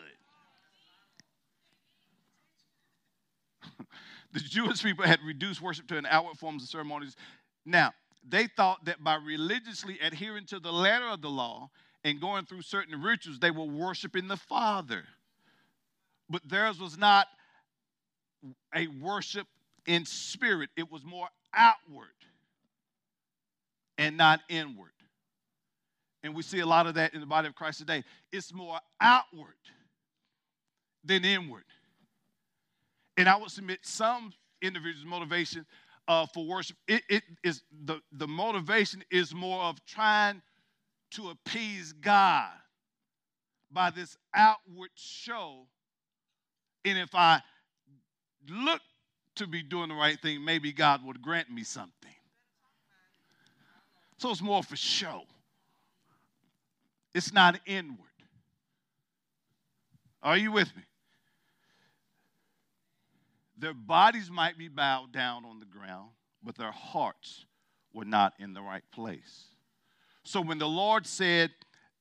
the 4.33 4.41
Jewish 4.41 4.83
people 4.83 5.05
had 5.05 5.21
reduced 5.25 5.61
worship 5.61 5.87
to 5.89 5.99
an 5.99 6.07
outward 6.07 6.37
forms 6.37 6.63
of 6.63 6.69
ceremonies. 6.69 7.17
Now, 7.65 7.93
they 8.29 8.47
thought 8.47 8.85
that 8.85 9.03
by 9.03 9.15
religiously 9.15 9.99
adhering 10.01 10.47
to 10.47 10.61
the 10.61 10.73
letter 10.73 11.09
of 11.09 11.23
the 11.23 11.31
law 11.31 11.71
and 12.05 12.21
going 12.21 12.45
through 12.45 12.63
certain 12.63 13.01
rituals, 13.01 13.39
they 13.39 13.51
were 13.51 13.65
worshiping 13.65 14.29
the 14.29 14.37
Father. 14.37 15.05
But 16.29 16.49
theirs 16.49 16.79
was 16.79 16.97
not 16.97 17.27
a 18.75 18.87
worship 18.87 19.47
in 19.87 20.05
spirit, 20.05 20.71
it 20.77 20.91
was 20.91 21.05
more 21.05 21.29
outward 21.55 22.09
and 24.01 24.17
not 24.17 24.41
inward. 24.49 24.93
And 26.23 26.35
we 26.35 26.43
see 26.43 26.61
a 26.61 26.67
lot 26.67 26.87
of 26.87 26.95
that 26.95 27.13
in 27.13 27.21
the 27.21 27.27
body 27.27 27.49
of 27.49 27.55
Christ 27.55 27.79
today. 27.79 28.03
It's 28.33 28.53
more 28.53 28.79
outward 28.99 29.55
than 31.05 31.25
inward. 31.25 31.65
And 33.19 33.29
I 33.29 33.37
would 33.37 33.51
submit 33.51 33.81
some 33.83 34.33
individuals' 34.63 35.05
motivation 35.05 35.67
uh, 36.09 36.27
for 36.33 36.47
worship. 36.47 36.77
It, 36.89 37.03
it 37.11 37.23
is 37.45 37.63
the, 37.85 38.01
the 38.11 38.27
motivation 38.27 39.05
is 39.11 39.35
more 39.35 39.63
of 39.65 39.85
trying 39.85 40.41
to 41.13 41.29
appease 41.29 41.93
God 41.93 42.51
by 43.71 43.91
this 43.91 44.17
outward 44.35 44.91
show. 44.95 45.67
And 46.87 46.99
if 46.99 47.15
I 47.15 47.43
look 48.49 48.81
to 49.37 49.47
be 49.47 49.63
doing 49.63 49.91
the 49.91 49.95
right 49.95 50.19
thing, 50.21 50.43
maybe 50.43 50.73
God 50.73 51.05
would 51.05 51.21
grant 51.21 51.51
me 51.51 51.65
something. 51.65 52.15
So 54.21 54.31
it's 54.31 54.43
more 54.43 54.63
for 54.63 54.77
show. 54.77 55.23
It's 57.15 57.33
not 57.33 57.59
inward. 57.65 57.97
Are 60.23 60.37
you 60.37 60.53
with 60.53 60.77
me? 60.77 60.83
Their 63.57 63.73
bodies 63.73 64.31
might 64.31 64.59
be 64.59 64.69
bowed 64.69 65.11
down 65.11 65.47
on 65.47 65.59
the 65.59 65.65
ground, 65.65 66.11
but 66.43 66.55
their 66.59 66.71
hearts 66.71 67.47
were 67.95 68.05
not 68.05 68.35
in 68.39 68.53
the 68.53 68.61
right 68.61 68.85
place. 68.93 69.47
So 70.23 70.43
when 70.43 70.59
the 70.59 70.69
Lord 70.69 71.07
said 71.07 71.51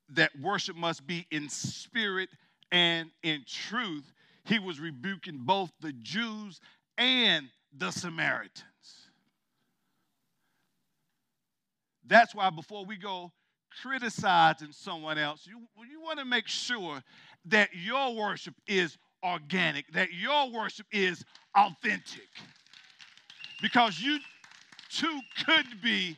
that 0.10 0.32
worship 0.42 0.76
must 0.76 1.08
be 1.08 1.26
in 1.32 1.48
spirit 1.48 2.28
and 2.70 3.12
in 3.24 3.46
truth, 3.48 4.12
he 4.44 4.60
was 4.60 4.82
rebuking 4.82 5.38
both 5.46 5.72
the 5.80 5.94
Jews 5.94 6.60
and 6.98 7.48
the 7.78 7.92
Samaritans. 7.92 8.66
That's 12.10 12.34
why 12.34 12.50
before 12.50 12.86
we 12.86 12.98
go 12.98 13.32
criticizing 13.82 14.72
someone 14.72 15.18
else, 15.18 15.46
you, 15.46 15.60
you 15.90 16.02
want 16.02 16.18
to 16.20 16.26
make 16.26 16.48
sure 16.48 17.02
that 17.46 17.70
your 17.74 18.16
worship 18.16 18.56
is 18.68 18.98
organic, 19.24 19.92
that 19.94 20.12
your 20.12 20.52
worship 20.52 20.88
is 20.92 21.24
authentic. 21.56 22.28
Because 23.62 24.00
you 24.00 24.18
too 24.90 25.20
could 25.46 25.82
be 25.84 26.18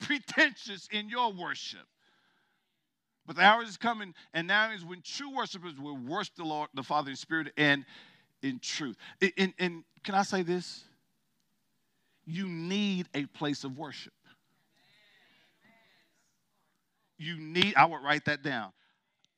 pretentious 0.00 0.88
in 0.90 1.10
your 1.10 1.32
worship. 1.32 1.86
But 3.26 3.36
the 3.36 3.42
hour 3.42 3.62
is 3.62 3.76
coming, 3.76 4.14
and 4.32 4.46
now 4.46 4.72
is 4.72 4.84
when 4.84 5.02
true 5.02 5.34
worshipers 5.34 5.74
will 5.78 5.98
worship 5.98 6.36
the 6.36 6.44
Lord, 6.44 6.70
the 6.74 6.82
Father 6.82 7.10
in 7.10 7.16
spirit 7.16 7.52
and 7.56 7.84
in 8.42 8.60
truth. 8.60 8.96
And, 9.36 9.52
and 9.58 9.84
can 10.02 10.14
I 10.14 10.22
say 10.22 10.42
this? 10.42 10.84
You 12.24 12.48
need 12.48 13.08
a 13.14 13.26
place 13.26 13.64
of 13.64 13.76
worship. 13.76 14.12
You 17.18 17.38
need, 17.38 17.74
I 17.76 17.86
would 17.86 18.02
write 18.02 18.26
that 18.26 18.42
down. 18.42 18.72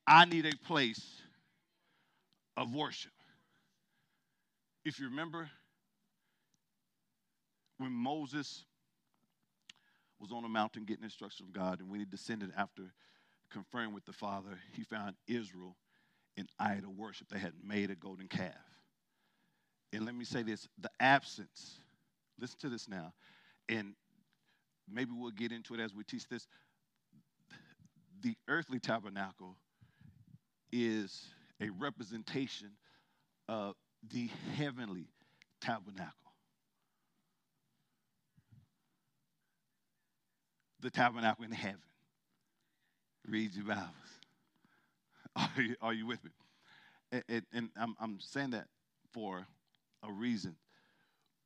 I 0.06 0.24
need 0.24 0.46
a 0.46 0.56
place 0.66 1.22
of 2.56 2.74
worship. 2.74 3.12
If 4.84 4.98
you 4.98 5.08
remember 5.08 5.50
when 7.78 7.92
Moses 7.92 8.64
was 10.18 10.32
on 10.32 10.44
a 10.44 10.48
mountain 10.48 10.84
getting 10.84 11.04
instruction 11.04 11.46
from 11.46 11.52
God, 11.52 11.80
and 11.80 11.88
when 11.88 12.00
he 12.00 12.06
descended 12.06 12.52
after 12.56 12.92
conferring 13.50 13.92
with 13.92 14.04
the 14.04 14.12
Father, 14.12 14.58
he 14.74 14.82
found 14.82 15.14
Israel 15.26 15.76
in 16.36 16.46
idol 16.58 16.92
worship. 16.92 17.28
They 17.28 17.38
had 17.38 17.52
made 17.62 17.90
a 17.90 17.94
golden 17.94 18.28
calf. 18.28 18.54
And 19.92 20.04
let 20.04 20.14
me 20.14 20.24
say 20.24 20.42
this 20.42 20.68
the 20.78 20.90
absence, 21.00 21.78
listen 22.40 22.58
to 22.60 22.68
this 22.68 22.88
now, 22.88 23.12
and 23.68 23.94
maybe 24.90 25.12
we'll 25.14 25.30
get 25.30 25.52
into 25.52 25.74
it 25.74 25.80
as 25.80 25.94
we 25.94 26.04
teach 26.04 26.28
this 26.28 26.46
the 28.22 28.34
earthly 28.48 28.78
tabernacle 28.78 29.56
is 30.72 31.26
a 31.60 31.70
representation 31.70 32.70
of 33.48 33.74
the 34.12 34.30
heavenly 34.56 35.08
tabernacle. 35.60 36.12
The 40.80 40.90
tabernacle 40.90 41.44
in 41.44 41.50
heaven. 41.52 41.80
Read 43.26 43.54
your 43.54 43.64
Bibles. 43.66 43.92
Are 45.36 45.62
you, 45.62 45.76
are 45.80 45.92
you 45.92 46.06
with 46.06 46.24
me? 46.24 46.30
And, 47.28 47.46
and, 47.52 47.68
I'm, 47.80 47.94
I'm 48.00 48.18
saying 48.18 48.50
that 48.50 48.66
for 49.12 49.46
a 50.02 50.10
reason. 50.10 50.56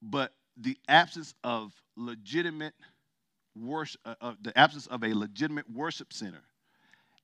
But 0.01 0.33
the 0.57 0.79
absence 0.89 1.35
of 1.45 1.73
legitimate 1.97 2.73
worship, 3.55 4.01
uh, 4.07 4.15
uh, 4.23 4.35
the 4.41 4.57
absence 4.59 4.87
of 4.87 5.05
a 5.05 5.13
legitimate 5.13 5.69
worship 5.71 6.13
center 6.13 6.43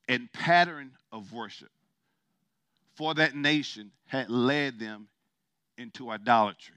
and 0.08 0.32
pattern 0.32 0.92
of 1.12 1.32
worship 1.32 1.70
for 2.96 3.14
that 3.14 3.36
nation 3.36 3.92
had 4.06 4.28
led 4.28 4.78
them 4.80 5.06
into 5.76 6.10
idolatry. 6.10 6.74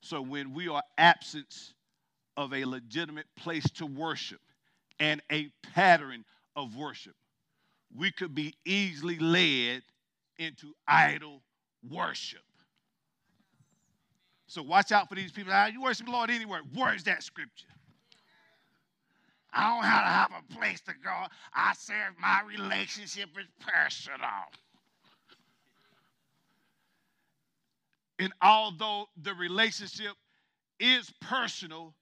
So 0.00 0.22
when 0.22 0.54
we 0.54 0.68
are 0.68 0.82
absent 0.96 1.74
of 2.36 2.54
a 2.54 2.64
legitimate 2.64 3.26
place 3.36 3.68
to 3.72 3.86
worship 3.86 4.40
and 4.98 5.20
a 5.30 5.50
pattern 5.74 6.24
of 6.56 6.74
worship, 6.76 7.14
we 7.96 8.10
could 8.10 8.34
be 8.34 8.54
easily 8.64 9.18
led 9.18 9.82
into 10.38 10.72
idol 10.88 11.42
worship. 11.90 12.40
So 14.46 14.62
watch 14.62 14.92
out 14.92 15.08
for 15.08 15.14
these 15.14 15.32
people. 15.32 15.52
Ah, 15.54 15.66
you 15.66 15.82
worship 15.82 16.06
the 16.06 16.12
Lord 16.12 16.30
anywhere. 16.30 16.60
Where's 16.74 17.04
that 17.04 17.22
scripture? 17.22 17.66
I 19.52 19.74
don't 19.74 19.84
have 19.84 20.04
to 20.04 20.08
have 20.08 20.42
a 20.42 20.54
place 20.54 20.80
to 20.82 20.92
go. 21.04 21.14
I 21.54 21.74
serve 21.74 22.14
my 22.20 22.40
relationship 22.48 23.28
is 23.38 23.46
personal. 23.60 24.48
And 28.18 28.32
although 28.40 29.06
the 29.20 29.34
relationship 29.34 30.12
is 30.78 31.12
personal, 31.20 31.94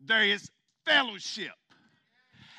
there 0.00 0.24
is 0.24 0.50
fellowship. 0.86 1.52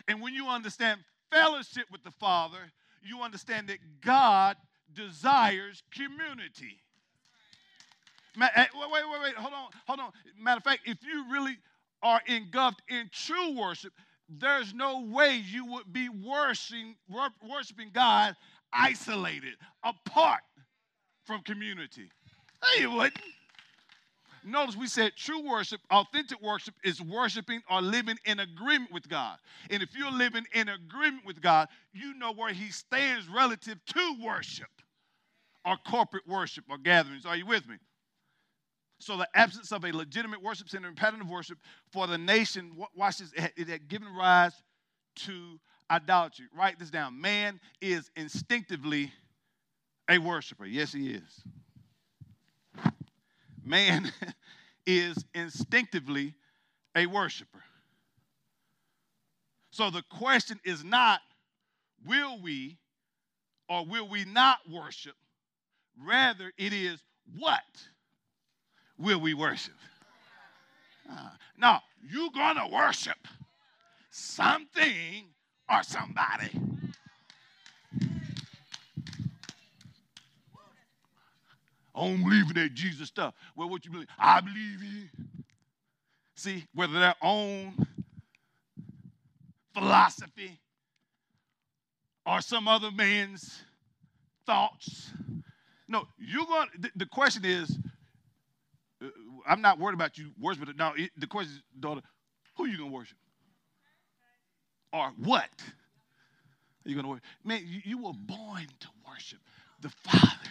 And 0.08 0.22
when 0.22 0.34
you 0.34 0.48
understand 0.48 1.00
fellowship 1.32 1.86
with 1.92 2.04
the 2.04 2.12
Father, 2.12 2.72
you 3.02 3.22
understand 3.22 3.68
that 3.70 3.80
God 4.02 4.58
desires 4.94 5.82
community. 5.92 6.82
Eh, 8.40 8.48
wait, 8.56 8.92
wait, 8.92 9.04
wait, 9.12 9.22
wait, 9.24 9.36
hold 9.36 9.54
on, 9.54 9.70
hold 9.88 10.00
on. 10.00 10.12
Matter 10.40 10.58
of 10.58 10.64
fact, 10.64 10.82
if 10.86 11.04
you 11.04 11.26
really 11.32 11.58
are 12.04 12.22
engulfed 12.28 12.82
in 12.90 13.10
true 13.12 13.58
worship, 13.58 13.94
there's 14.30 14.74
no 14.74 15.02
way 15.02 15.36
you 15.36 15.66
would 15.66 15.92
be 15.92 16.10
worshiping, 16.10 16.96
worshiping 17.48 17.90
God 17.94 18.36
isolated, 18.74 19.56
apart 19.84 20.42
from 21.24 21.42
community. 21.42 22.10
No, 22.62 22.82
you 22.82 22.92
wouldn't. 22.92 23.20
Notice 24.44 24.76
we 24.76 24.88
said 24.88 25.12
true 25.16 25.48
worship, 25.48 25.82
authentic 25.92 26.42
worship 26.42 26.74
is 26.84 27.00
worshiping 27.00 27.62
or 27.70 27.82
living 27.82 28.18
in 28.26 28.40
agreement 28.40 28.92
with 28.92 29.08
God. 29.08 29.38
And 29.70 29.84
if 29.84 29.96
you're 29.96 30.12
living 30.12 30.46
in 30.54 30.70
agreement 30.70 31.26
with 31.26 31.42
God, 31.42 31.68
you 31.94 32.16
know 32.16 32.34
where 32.34 32.54
He 32.54 32.72
stands 32.72 33.28
relative 33.28 33.78
to 33.86 34.16
worship 34.24 34.70
or 35.64 35.78
corporate 35.88 36.28
worship 36.28 36.66
or 36.70 36.80
gatherings. 36.80 37.26
Are 37.26 37.36
you 37.36 37.46
with 37.46 37.68
me? 37.68 37.76
So 39.02 39.18
the 39.18 39.28
absence 39.34 39.72
of 39.72 39.84
a 39.84 39.92
legitimate 39.92 40.44
worship 40.44 40.70
center 40.70 40.88
and 40.88 40.96
pattern 40.96 41.22
of 41.22 41.30
worship 41.30 41.58
for 41.92 42.06
the 42.06 42.18
nation, 42.20 42.72
watch 42.96 43.18
this, 43.18 43.32
it 43.36 43.68
had 43.68 43.88
given 43.88 44.08
rise 44.14 44.54
to 45.18 45.60
idolatry. 45.90 46.46
Write 46.56 46.78
this 46.78 46.92
down. 46.92 47.20
Man 47.20 47.60
is 47.82 48.12
instinctively 48.16 49.12
a 50.08 50.20
worshiper. 50.20 50.66
Yes, 50.66 50.94
he 50.94 51.12
is. 51.12 51.44
Man 53.66 54.12
is 54.86 55.26
instinctively 55.34 56.36
a 56.96 57.08
worshiper. 57.08 57.64
So 59.72 59.90
the 59.90 60.04
question 60.12 60.60
is 60.64 60.84
not, 60.84 61.22
will 62.06 62.40
we 62.40 62.78
or 63.68 63.84
will 63.84 64.08
we 64.08 64.26
not 64.26 64.60
worship? 64.70 65.16
Rather, 65.98 66.52
it 66.58 66.74
is, 66.74 67.02
what 67.36 67.64
will 69.02 69.20
we 69.20 69.34
worship? 69.34 69.74
Uh, 71.10 71.30
now, 71.58 71.82
you're 72.10 72.32
going 72.32 72.56
to 72.56 72.68
worship 72.72 73.18
something 74.10 75.26
or 75.70 75.84
somebody. 75.84 76.50
I 81.94 82.08
don't 82.08 82.24
believe 82.24 82.48
in 82.48 82.54
that 82.56 82.74
Jesus 82.74 83.10
stuff. 83.10 83.34
Well, 83.56 83.70
what 83.70 83.86
you 83.86 83.92
believe? 83.92 84.08
I 84.18 84.40
believe 84.40 84.82
in. 84.82 85.10
See, 86.36 86.66
whether 86.74 86.94
their 86.94 87.16
own 87.22 87.76
philosophy 89.74 90.60
or 92.26 92.42
some 92.42 92.68
other 92.68 92.92
man's 92.92 93.62
thoughts. 94.46 95.12
No, 95.88 96.08
you're 96.18 96.46
going. 96.46 96.70
The, 96.80 96.92
the 96.96 97.06
question 97.06 97.44
is, 97.46 97.78
I'm 99.48 99.62
not 99.62 99.80
worried 99.80 99.96
about 99.96 100.18
you 100.18 100.32
worshiping. 100.40 100.76
No, 100.78 100.94
it, 100.96 101.12
the 101.18 101.28
question 101.28 101.54
is, 101.54 101.62
daughter, 101.80 102.02
who 102.56 102.66
are 102.66 102.68
you 102.68 102.78
gonna 102.78 102.92
worship? 102.92 103.18
Or 104.94 105.12
what? 105.18 105.50
Are 106.86 106.90
you 106.90 106.96
gonna 106.96 107.08
worship? 107.08 107.26
Man, 107.44 107.64
you, 107.66 107.82
you 107.84 107.98
were 107.98 108.14
born 108.14 108.68
to 108.80 108.88
worship 109.08 109.40
the 109.82 109.90
Father. 109.90 110.50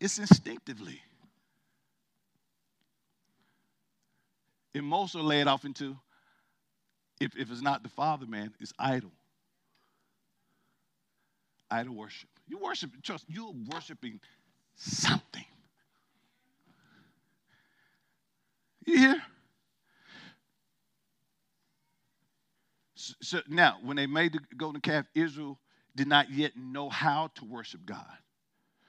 It's 0.00 0.18
instinctively. 0.18 1.00
And 4.74 4.84
most 4.84 5.14
are 5.14 5.22
led 5.22 5.48
off 5.48 5.64
into, 5.64 5.96
if, 7.18 7.34
if 7.36 7.50
it's 7.50 7.62
not 7.62 7.82
the 7.82 7.88
Father, 7.88 8.26
man, 8.26 8.52
it's 8.60 8.74
idol. 8.78 9.10
Idol 11.70 11.94
worship. 11.94 12.28
You 12.48 12.58
worship, 12.58 12.90
trust, 13.02 13.24
you're 13.28 13.52
worshiping 13.72 14.20
something. 14.76 15.44
You 18.84 18.98
hear? 18.98 19.22
So, 22.94 23.14
so 23.20 23.40
now, 23.48 23.78
when 23.82 23.96
they 23.96 24.06
made 24.06 24.32
the 24.32 24.40
golden 24.56 24.80
calf, 24.80 25.06
Israel 25.14 25.58
did 25.96 26.06
not 26.06 26.30
yet 26.30 26.52
know 26.56 26.88
how 26.88 27.30
to 27.36 27.44
worship 27.44 27.80
God. 27.84 28.04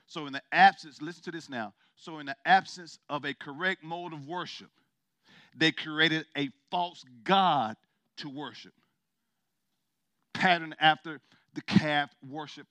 So, 0.05 0.27
in 0.27 0.33
the 0.33 0.41
absence, 0.51 1.01
listen 1.01 1.23
to 1.23 1.31
this 1.31 1.49
now. 1.49 1.73
So, 1.95 2.19
in 2.19 2.27
the 2.27 2.35
absence 2.45 2.99
of 3.09 3.25
a 3.25 3.33
correct 3.33 3.83
mode 3.83 4.13
of 4.13 4.27
worship, 4.27 4.69
they 5.55 5.71
created 5.71 6.25
a 6.37 6.49
false 6.69 7.03
God 7.23 7.75
to 8.17 8.29
worship, 8.29 8.73
patterned 10.33 10.75
after 10.79 11.19
the 11.55 11.61
calf 11.61 12.11
worship 12.27 12.67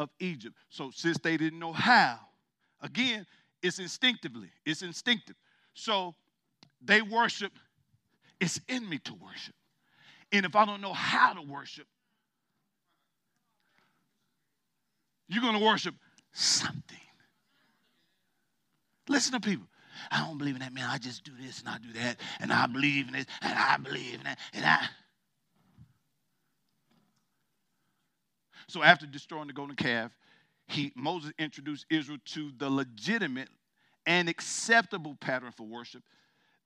of 0.00 0.08
Egypt. 0.18 0.56
So, 0.70 0.90
since 0.94 1.18
they 1.18 1.36
didn't 1.36 1.58
know 1.58 1.72
how, 1.72 2.18
again, 2.80 3.26
it's 3.62 3.78
instinctively, 3.78 4.48
it's 4.64 4.80
instinctive. 4.82 5.36
So, 5.74 6.14
they 6.82 7.02
worship, 7.02 7.52
it's 8.40 8.58
in 8.66 8.88
me 8.88 8.98
to 9.00 9.14
worship. 9.14 9.54
And 10.32 10.46
if 10.46 10.56
I 10.56 10.64
don't 10.64 10.80
know 10.80 10.94
how 10.94 11.34
to 11.34 11.42
worship, 11.42 11.86
you're 15.28 15.42
going 15.42 15.58
to 15.58 15.64
worship 15.64 15.94
something. 16.32 16.96
Listen 19.06 19.32
to 19.32 19.40
people. 19.40 19.66
I 20.10 20.24
don't 20.24 20.38
believe 20.38 20.54
in 20.54 20.60
that, 20.60 20.72
man. 20.72 20.88
I 20.88 20.96
just 20.96 21.24
do 21.24 21.32
this 21.38 21.60
and 21.60 21.68
I 21.68 21.76
do 21.76 21.92
that, 22.00 22.16
and 22.40 22.50
I 22.50 22.66
believe 22.66 23.08
in 23.08 23.12
this, 23.12 23.26
and 23.42 23.58
I 23.58 23.76
believe 23.76 24.14
in 24.14 24.24
that, 24.24 24.38
and 24.54 24.64
I. 24.64 24.78
So 28.70 28.82
after 28.82 29.06
destroying 29.06 29.48
the 29.48 29.52
golden 29.52 29.76
calf, 29.76 30.12
he 30.68 30.92
Moses 30.94 31.32
introduced 31.38 31.86
Israel 31.90 32.18
to 32.26 32.52
the 32.56 32.70
legitimate 32.70 33.48
and 34.06 34.28
acceptable 34.28 35.16
pattern 35.20 35.52
for 35.56 35.66
worship 35.66 36.02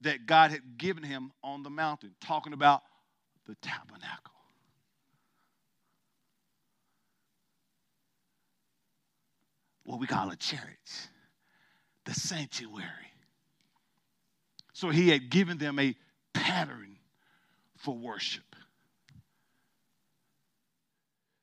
that 0.03 0.27
God 0.27 0.51
had 0.51 0.77
given 0.77 1.03
him 1.03 1.33
on 1.43 1.63
the 1.63 1.71
mountain, 1.71 2.15
talking 2.21 2.53
about 2.53 2.83
the 3.47 3.55
tabernacle. 3.57 4.35
what 9.85 10.01
we 10.01 10.07
call 10.07 10.31
a 10.31 10.37
church, 10.37 10.59
the 12.05 12.15
sanctuary. 12.15 12.89
So 14.73 14.89
he 14.89 15.11
had 15.11 15.31
given 15.31 15.59
them 15.59 15.79
a 15.79 15.95
pattern 16.33 16.97
for 17.77 17.97
worship. 17.97 18.54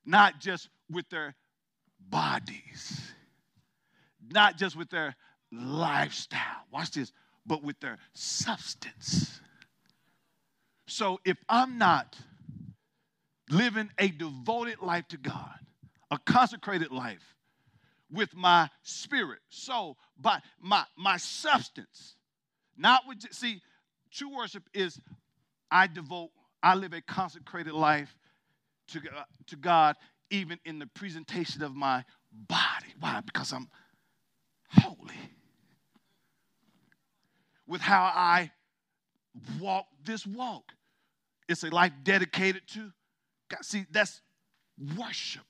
Not 0.05 0.39
just 0.39 0.69
with 0.89 1.07
their 1.09 1.35
bodies, 1.99 3.11
not 4.29 4.57
just 4.57 4.75
with 4.75 4.89
their 4.89 5.15
lifestyle, 5.51 6.65
watch 6.71 6.91
this, 6.91 7.11
but 7.45 7.63
with 7.63 7.79
their 7.79 7.97
substance. 8.13 9.39
So 10.87 11.19
if 11.25 11.37
I'm 11.47 11.77
not 11.77 12.17
living 13.49 13.89
a 13.97 14.09
devoted 14.09 14.81
life 14.81 15.07
to 15.09 15.17
God, 15.17 15.59
a 16.09 16.17
consecrated 16.17 16.91
life 16.91 17.35
with 18.11 18.35
my 18.35 18.69
spirit, 18.83 19.39
soul, 19.49 19.97
by 20.19 20.39
my 20.59 20.83
my 20.97 21.17
substance. 21.17 22.15
Not 22.77 23.03
with 23.07 23.21
see, 23.33 23.61
true 24.11 24.35
worship 24.35 24.63
is 24.73 24.99
I 25.69 25.87
devote, 25.87 26.31
I 26.61 26.75
live 26.75 26.93
a 26.93 27.01
consecrated 27.01 27.73
life 27.73 28.15
to, 28.91 28.99
uh, 28.99 29.23
to 29.47 29.55
God, 29.55 29.95
even 30.29 30.59
in 30.65 30.79
the 30.79 30.87
presentation 30.87 31.63
of 31.63 31.75
my 31.75 32.03
body. 32.31 32.93
Why? 32.99 33.21
Because 33.25 33.51
I'm 33.51 33.67
holy. 34.69 35.15
With 37.67 37.81
how 37.81 38.03
I 38.03 38.51
walk 39.59 39.85
this 40.03 40.25
walk. 40.25 40.71
It's 41.47 41.63
a 41.63 41.69
life 41.69 41.91
dedicated 42.03 42.63
to 42.69 42.91
God. 43.49 43.63
See, 43.63 43.85
that's 43.91 44.21
worship. 44.97 45.43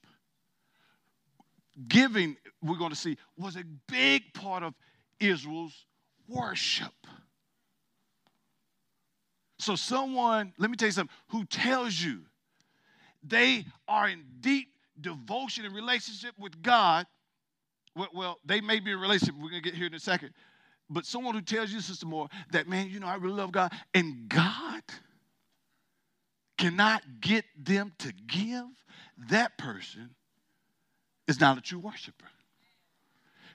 Giving, 1.87 2.37
we're 2.61 2.77
going 2.77 2.89
to 2.91 2.95
see, 2.95 3.17
was 3.37 3.55
a 3.55 3.63
big 3.87 4.33
part 4.33 4.63
of 4.63 4.73
Israel's 5.19 5.85
worship. 6.27 6.93
So, 9.59 9.75
someone, 9.75 10.53
let 10.57 10.71
me 10.71 10.75
tell 10.75 10.87
you 10.87 10.91
something, 10.91 11.15
who 11.29 11.45
tells 11.45 11.99
you 11.99 12.21
they 13.23 13.65
are 13.87 14.09
in 14.09 14.23
deep 14.39 14.69
devotion 14.99 15.65
and 15.65 15.75
relationship 15.75 16.33
with 16.37 16.61
God, 16.61 17.05
well, 18.13 18.39
they 18.45 18.61
may 18.61 18.79
be 18.79 18.91
in 18.91 18.99
relationship, 18.99 19.35
we're 19.35 19.49
going 19.49 19.61
to 19.61 19.69
get 19.69 19.75
here 19.77 19.87
in 19.87 19.93
a 19.93 19.99
second, 19.99 20.31
but 20.89 21.05
someone 21.05 21.35
who 21.35 21.41
tells 21.41 21.71
you, 21.71 21.79
Sister 21.79 22.05
Moore, 22.05 22.27
that, 22.51 22.67
man, 22.67 22.89
you 22.89 22.99
know, 22.99 23.07
I 23.07 23.15
really 23.15 23.35
love 23.35 23.51
God, 23.51 23.71
and 23.93 24.27
God 24.27 24.81
cannot 26.57 27.01
get 27.21 27.45
them 27.57 27.93
to 27.99 28.13
give, 28.27 28.65
that 29.29 29.57
person 29.57 30.11
is 31.27 31.39
not 31.39 31.57
a 31.57 31.61
true 31.61 31.79
worshiper. 31.79 32.27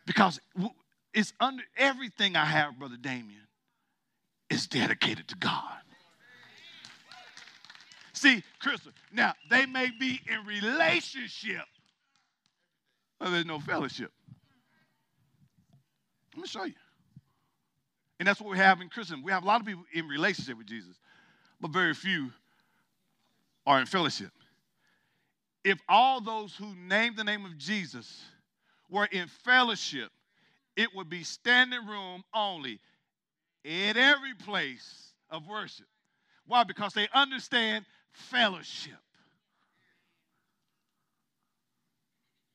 Because 0.06 0.40
it's 1.12 1.32
under 1.40 1.62
everything 1.76 2.36
I 2.36 2.44
have, 2.44 2.78
Brother 2.78 2.96
Damien, 3.00 3.48
is 4.50 4.66
dedicated 4.66 5.28
to 5.28 5.36
God. 5.36 5.80
See, 8.16 8.42
Crystal, 8.60 8.92
now 9.12 9.34
they 9.50 9.66
may 9.66 9.90
be 10.00 10.20
in 10.26 10.46
relationship, 10.46 11.64
but 13.18 13.30
there's 13.30 13.44
no 13.44 13.60
fellowship. 13.60 14.10
Let 16.34 16.42
me 16.42 16.48
show 16.48 16.64
you. 16.64 16.72
And 18.18 18.26
that's 18.26 18.40
what 18.40 18.50
we 18.50 18.56
have 18.56 18.80
in 18.80 18.88
Christendom. 18.88 19.22
We 19.22 19.32
have 19.32 19.44
a 19.44 19.46
lot 19.46 19.60
of 19.60 19.66
people 19.66 19.84
in 19.92 20.08
relationship 20.08 20.56
with 20.56 20.66
Jesus, 20.66 20.96
but 21.60 21.72
very 21.72 21.92
few 21.92 22.32
are 23.66 23.80
in 23.80 23.86
fellowship. 23.86 24.30
If 25.62 25.78
all 25.86 26.22
those 26.22 26.56
who 26.56 26.74
name 26.74 27.16
the 27.16 27.24
name 27.24 27.44
of 27.44 27.58
Jesus 27.58 28.22
were 28.88 29.08
in 29.12 29.28
fellowship, 29.44 30.10
it 30.74 30.88
would 30.94 31.10
be 31.10 31.22
standing 31.22 31.84
room 31.86 32.24
only 32.32 32.80
in 33.62 33.98
every 33.98 34.32
place 34.32 35.12
of 35.28 35.46
worship. 35.46 35.86
Why? 36.46 36.64
Because 36.64 36.94
they 36.94 37.08
understand 37.12 37.84
fellowship. 38.30 38.94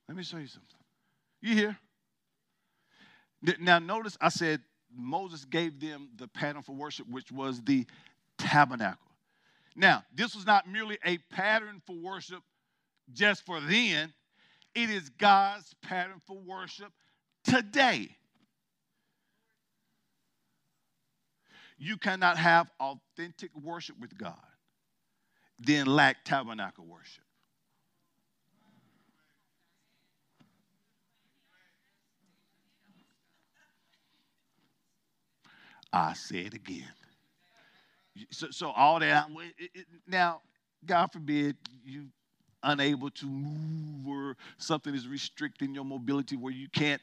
Let 0.07 0.17
me 0.17 0.23
show 0.23 0.37
you 0.37 0.47
something. 0.47 0.77
You 1.41 1.55
hear? 1.55 1.77
Now, 3.59 3.79
notice 3.79 4.17
I 4.19 4.29
said 4.29 4.61
Moses 4.95 5.45
gave 5.45 5.79
them 5.79 6.09
the 6.17 6.27
pattern 6.27 6.61
for 6.61 6.73
worship, 6.73 7.07
which 7.09 7.31
was 7.31 7.61
the 7.61 7.85
tabernacle. 8.37 8.99
Now, 9.75 10.03
this 10.13 10.35
was 10.35 10.45
not 10.45 10.67
merely 10.67 10.97
a 11.05 11.17
pattern 11.33 11.81
for 11.85 11.95
worship 11.95 12.43
just 13.13 13.45
for 13.45 13.59
then, 13.59 14.13
it 14.75 14.89
is 14.89 15.09
God's 15.09 15.73
pattern 15.81 16.21
for 16.25 16.37
worship 16.37 16.91
today. 17.43 18.15
You 21.77 21.97
cannot 21.97 22.37
have 22.37 22.69
authentic 22.79 23.49
worship 23.55 23.99
with 23.99 24.17
God, 24.17 24.37
then 25.63 25.85
lack 25.85 26.23
tabernacle 26.25 26.85
worship. 26.85 27.23
I 35.93 36.13
say 36.13 36.39
it 36.39 36.53
again. 36.53 36.87
So, 38.29 38.47
so 38.51 38.71
all 38.71 38.99
that, 38.99 39.27
it, 39.57 39.71
it, 39.73 39.85
now, 40.07 40.41
God 40.85 41.07
forbid 41.11 41.55
you 41.85 42.07
unable 42.63 43.09
to 43.09 43.25
move 43.25 44.07
or 44.07 44.37
something 44.57 44.93
is 44.93 45.07
restricting 45.07 45.73
your 45.73 45.85
mobility 45.85 46.35
where 46.35 46.53
you 46.53 46.67
can't 46.69 47.01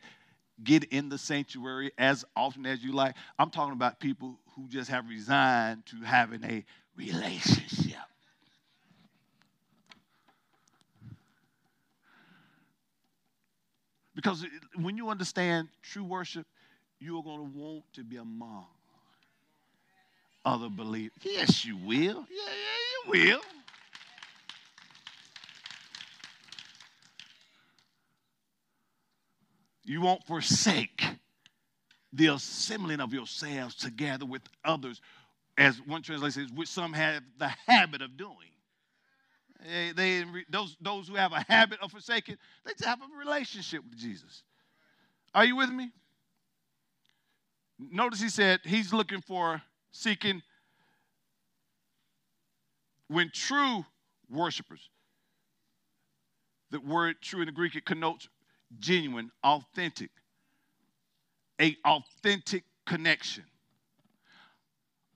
get 0.62 0.84
in 0.84 1.08
the 1.08 1.18
sanctuary 1.18 1.92
as 1.98 2.24
often 2.36 2.66
as 2.66 2.82
you 2.82 2.92
like. 2.92 3.14
I'm 3.38 3.50
talking 3.50 3.74
about 3.74 4.00
people 4.00 4.38
who 4.54 4.68
just 4.68 4.90
have 4.90 5.08
resigned 5.08 5.86
to 5.86 5.96
having 6.04 6.44
a 6.44 6.64
relationship. 6.96 8.07
Because 14.18 14.44
when 14.74 14.96
you 14.96 15.10
understand 15.10 15.68
true 15.80 16.02
worship, 16.02 16.44
you're 16.98 17.22
going 17.22 17.38
to 17.38 17.56
want 17.56 17.84
to 17.92 18.02
be 18.02 18.16
among 18.16 18.66
other 20.44 20.68
believers. 20.68 21.12
Yes, 21.22 21.64
you 21.64 21.76
will. 21.76 22.26
Yeah, 22.28 22.42
yeah, 22.42 23.12
you 23.12 23.12
will. 23.12 23.40
You 29.84 30.00
won't 30.00 30.24
forsake 30.24 31.04
the 32.12 32.26
assembling 32.26 32.98
of 32.98 33.14
yourselves 33.14 33.76
together 33.76 34.26
with 34.26 34.42
others, 34.64 35.00
as 35.56 35.76
one 35.86 36.02
translation 36.02 36.48
says, 36.48 36.52
which 36.56 36.68
some 36.68 36.92
have 36.92 37.22
the 37.38 37.52
habit 37.68 38.02
of 38.02 38.16
doing. 38.16 38.50
Eh, 39.64 39.92
they, 39.94 40.20
they, 40.20 40.24
those, 40.50 40.76
those 40.80 41.08
who 41.08 41.14
have 41.16 41.32
a 41.32 41.44
habit 41.48 41.80
of 41.80 41.90
forsaking, 41.90 42.36
they 42.64 42.72
just 42.72 42.84
have 42.84 43.00
a 43.00 43.18
relationship 43.18 43.82
with 43.88 43.98
Jesus. 43.98 44.42
Are 45.34 45.44
you 45.44 45.56
with 45.56 45.70
me? 45.70 45.90
Notice 47.78 48.20
he 48.20 48.28
said 48.28 48.60
he's 48.64 48.92
looking 48.92 49.20
for 49.20 49.62
seeking 49.92 50.42
when 53.08 53.30
true 53.32 53.84
worshipers, 54.30 54.90
the 56.70 56.80
word 56.80 57.16
true 57.22 57.40
in 57.40 57.46
the 57.46 57.52
Greek, 57.52 57.74
it 57.74 57.84
connotes 57.84 58.28
genuine, 58.78 59.30
authentic, 59.42 60.10
a 61.60 61.76
authentic 61.84 62.64
connection, 62.86 63.44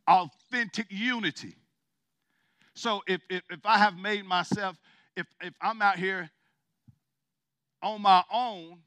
authentic 0.08 0.86
unity. 0.90 1.56
So 2.74 3.02
if, 3.06 3.20
if, 3.28 3.42
if 3.50 3.60
I 3.64 3.78
have 3.78 3.96
made 3.96 4.24
myself, 4.24 4.76
if, 5.16 5.26
if 5.40 5.54
I'm 5.60 5.82
out 5.82 5.98
here 5.98 6.30
on 7.82 8.00
my 8.00 8.22
own, 8.32 8.78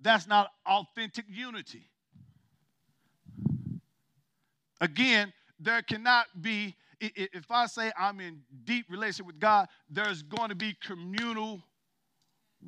that's 0.00 0.26
not 0.26 0.50
authentic 0.66 1.24
unity. 1.28 1.88
Again, 4.80 5.32
there 5.58 5.80
cannot 5.82 6.26
be, 6.42 6.76
if 7.00 7.50
I 7.50 7.66
say 7.66 7.90
I'm 7.98 8.20
in 8.20 8.40
deep 8.64 8.86
relationship 8.90 9.26
with 9.26 9.40
God, 9.40 9.68
there's 9.88 10.22
going 10.22 10.50
to 10.50 10.54
be 10.54 10.76
communal 10.84 11.62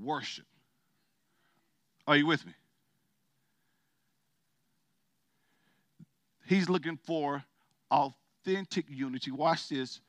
worship. 0.02 0.46
Are 2.06 2.16
you 2.16 2.26
with 2.26 2.46
me? 2.46 2.52
He's 6.46 6.68
looking 6.68 6.96
for 7.04 7.42
authentic 7.90 8.86
unity. 8.88 9.32
Watch 9.32 9.68
this 9.68 10.00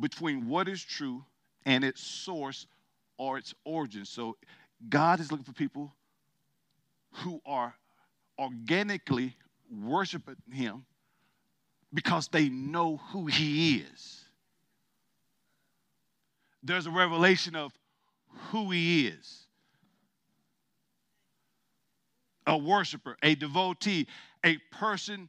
between 0.00 0.48
what 0.48 0.68
is 0.68 0.82
true 0.82 1.24
and 1.64 1.84
its 1.84 2.00
source 2.00 2.66
or 3.18 3.38
its 3.38 3.54
origin. 3.64 4.04
So 4.04 4.36
God 4.88 5.20
is 5.20 5.30
looking 5.30 5.44
for 5.44 5.52
people 5.52 5.92
who 7.12 7.40
are 7.44 7.74
organically 8.38 9.36
worshiping 9.70 10.36
Him 10.52 10.84
because 11.92 12.28
they 12.28 12.48
know 12.48 12.96
who 13.12 13.26
He 13.26 13.78
is. 13.78 14.24
There's 16.62 16.86
a 16.86 16.90
revelation 16.90 17.56
of 17.56 17.72
who 18.50 18.70
He 18.70 19.06
is 19.06 19.46
a 22.46 22.56
worshiper, 22.56 23.16
a 23.22 23.34
devotee, 23.36 24.06
a 24.44 24.58
person 24.72 25.28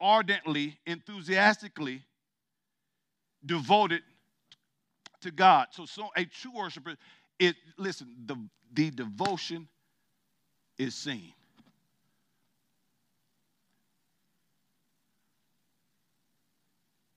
ardently, 0.00 0.78
enthusiastically 0.86 2.02
devoted 3.44 4.02
to 5.20 5.30
God. 5.30 5.68
So, 5.72 5.86
so 5.86 6.08
a 6.16 6.24
true 6.24 6.52
worshiper, 6.54 6.96
it 7.38 7.56
listen, 7.76 8.14
the, 8.26 8.36
the 8.72 8.90
devotion 8.90 9.68
is 10.78 10.94
seen. 10.94 11.32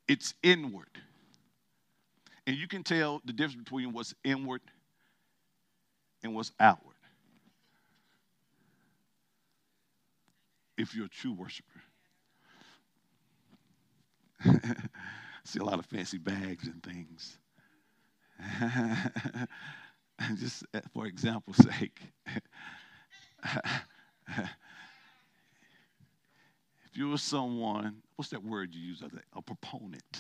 It's 0.08 0.34
inward. 0.42 0.90
And 2.48 2.58
you 2.58 2.68
can 2.68 2.84
tell 2.84 3.22
the 3.26 3.34
difference 3.34 3.64
between 3.64 3.94
what's 3.94 4.16
inward 4.24 4.62
and 6.24 6.34
what's 6.34 6.52
outward. 6.60 6.96
If 10.78 10.96
you're 10.96 11.06
a 11.06 11.10
true 11.10 11.34
worshiper. 11.34 11.82
See 15.50 15.58
a 15.58 15.64
lot 15.64 15.80
of 15.80 15.88
fancy 15.88 16.20
bags 16.20 16.68
and 16.68 16.84
things. 16.84 17.40
Just 20.40 20.64
eh, 20.76 20.82
for 20.94 21.08
example's 21.08 21.58
sake, 21.58 22.00
if 23.48 23.66
you 26.94 27.10
were 27.10 27.18
someone, 27.18 27.96
what's 28.16 28.30
that 28.30 28.44
word 28.44 28.76
you 28.76 28.82
use? 28.90 29.02
A 29.36 29.42
proponent 29.42 30.20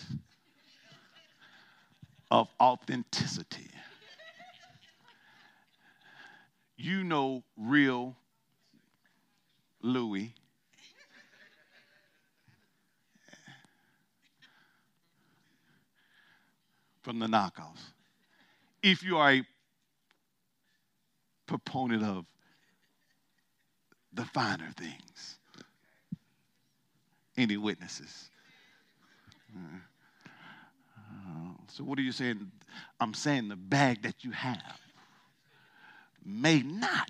of 2.32 2.48
authenticity. 2.60 3.70
You 6.76 7.04
know 7.04 7.44
real 7.56 8.16
Louis. 9.84 10.34
From 17.02 17.20
the 17.20 17.28
knockoffs. 17.28 17.94
If 18.84 19.04
you 19.04 19.18
are 19.18 19.32
a 19.32 19.44
proponent 21.50 22.04
of 22.04 22.26
the 24.14 24.26
finer 24.26 24.72
things. 24.78 25.40
Any 27.38 27.58
witnesses? 27.58 28.30
Uh, 29.56 29.80
so, 31.68 31.84
what 31.84 31.98
are 31.98 32.02
you 32.02 32.12
saying? 32.12 32.52
I'm 33.00 33.14
saying 33.14 33.48
the 33.50 33.56
bag 33.56 34.04
that 34.04 34.24
you 34.24 34.32
have 34.32 34.80
may 36.24 36.62
not 36.62 37.10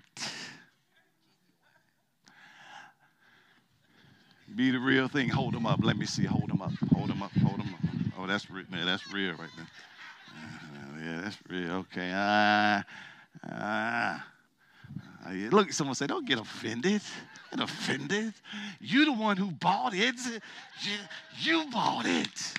be 4.54 4.70
the 4.70 4.78
real 4.78 5.08
thing. 5.08 5.28
Hold 5.28 5.54
them 5.54 5.66
up. 5.66 5.80
Let 5.82 5.96
me 5.96 6.06
see. 6.06 6.24
Hold 6.24 6.50
them 6.50 6.62
up. 6.62 6.72
Hold 6.94 7.10
them 7.10 7.22
up. 7.22 7.32
Hold 7.42 7.60
them 7.60 7.74
up. 7.74 7.79
Oh, 8.20 8.26
that's 8.26 8.50
real. 8.50 8.66
That's 8.70 9.10
real 9.12 9.30
right 9.32 9.48
there. 9.56 9.66
Uh, 10.28 10.98
yeah, 11.02 11.20
that's 11.22 11.38
real. 11.48 11.72
Okay. 11.72 12.12
Ah. 12.14 12.84
Uh, 13.48 14.18
uh, 15.26 15.32
Look 15.50 15.72
someone 15.72 15.94
say, 15.94 16.06
don't 16.06 16.26
get 16.26 16.38
offended. 16.38 17.00
Get 17.50 17.60
offended. 17.60 18.34
You 18.78 19.06
the 19.06 19.12
one 19.12 19.38
who 19.38 19.50
bought 19.52 19.94
it. 19.94 20.16
You, 20.82 20.98
you 21.38 21.70
bought 21.70 22.04
it. 22.04 22.54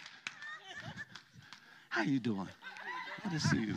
How 1.89 2.01
you 2.01 2.19
doing? 2.19 2.47
Let 3.23 3.33
me 3.33 3.39
see 3.39 3.65
you. 3.65 3.75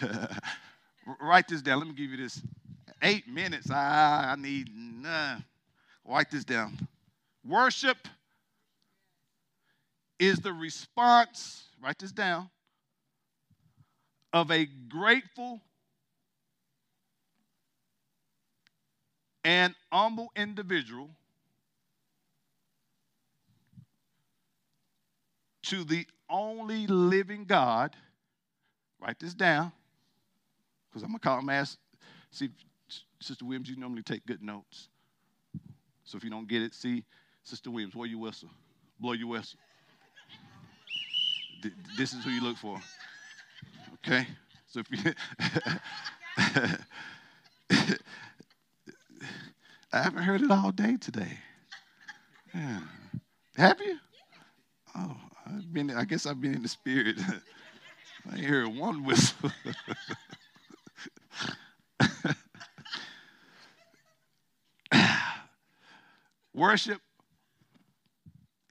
Write 1.20 1.48
this 1.48 1.62
down. 1.62 1.78
Let 1.78 1.88
me 1.88 1.94
give 1.94 2.10
you 2.10 2.16
this. 2.16 2.40
Eight 3.02 3.26
minutes. 3.26 3.70
I, 3.70 4.34
I 4.36 4.40
need 4.40 4.70
none. 4.74 5.44
Write 6.08 6.30
this 6.30 6.44
down. 6.44 6.88
Worship 7.44 7.96
is 10.18 10.38
the 10.38 10.52
response. 10.52 11.64
Write 11.82 11.98
this 11.98 12.12
down 12.12 12.48
of 14.32 14.50
a 14.50 14.66
grateful 14.88 15.60
and 19.44 19.74
humble 19.92 20.30
individual 20.36 21.10
to 25.62 25.84
the 25.84 26.06
only 26.28 26.86
living 26.86 27.44
God. 27.44 27.96
Write 29.00 29.18
this 29.18 29.34
down 29.34 29.72
because 30.88 31.02
I'm 31.02 31.10
going 31.10 31.18
to 31.18 31.28
call 31.28 31.38
him 31.40 31.48
ask. 31.48 31.78
See, 32.30 32.50
Sister 33.20 33.44
Williams, 33.44 33.68
you 33.68 33.76
normally 33.76 34.02
take 34.02 34.24
good 34.26 34.42
notes. 34.42 34.88
So 36.06 36.16
if 36.16 36.24
you 36.24 36.30
don't 36.30 36.48
get 36.48 36.62
it, 36.62 36.72
see, 36.74 37.04
Sister 37.42 37.70
Williams, 37.70 37.94
blow 37.94 38.04
your 38.04 38.20
whistle. 38.20 38.48
Blow 39.00 39.12
your 39.12 39.28
whistle. 39.28 39.58
This 41.98 42.12
is 42.14 42.24
who 42.24 42.30
you 42.30 42.42
look 42.42 42.56
for. 42.56 42.80
Okay? 44.06 44.26
So 44.68 44.80
if 44.80 44.86
you 44.90 44.98
I 49.92 50.02
haven't 50.02 50.22
heard 50.22 50.42
it 50.42 50.50
all 50.50 50.72
day 50.72 50.96
today. 50.96 51.38
Yeah. 52.54 52.80
Have 53.56 53.80
you? 53.80 53.98
Oh, 54.96 55.16
I've 55.46 55.72
been 55.72 55.90
I 55.90 56.04
guess 56.04 56.26
I've 56.26 56.40
been 56.40 56.54
in 56.54 56.62
the 56.62 56.68
spirit. 56.68 57.16
I 58.32 58.36
hear 58.36 58.68
one 58.68 59.04
whistle. 59.04 59.50
Worship 66.56 67.02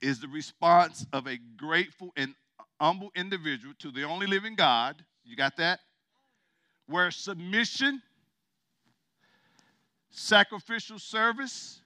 is 0.02 0.18
the 0.18 0.26
response 0.26 1.06
of 1.12 1.28
a 1.28 1.38
grateful 1.56 2.12
and 2.16 2.34
humble 2.80 3.12
individual 3.14 3.74
to 3.78 3.92
the 3.92 4.02
only 4.02 4.26
living 4.26 4.56
God 4.56 5.04
you 5.24 5.36
got 5.36 5.56
that? 5.58 5.78
Where 6.88 7.12
submission, 7.12 8.02
sacrificial 10.10 10.98
service, 10.98 11.80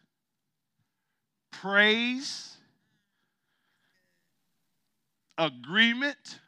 praise, 1.50 2.56
agreement, 5.36 6.38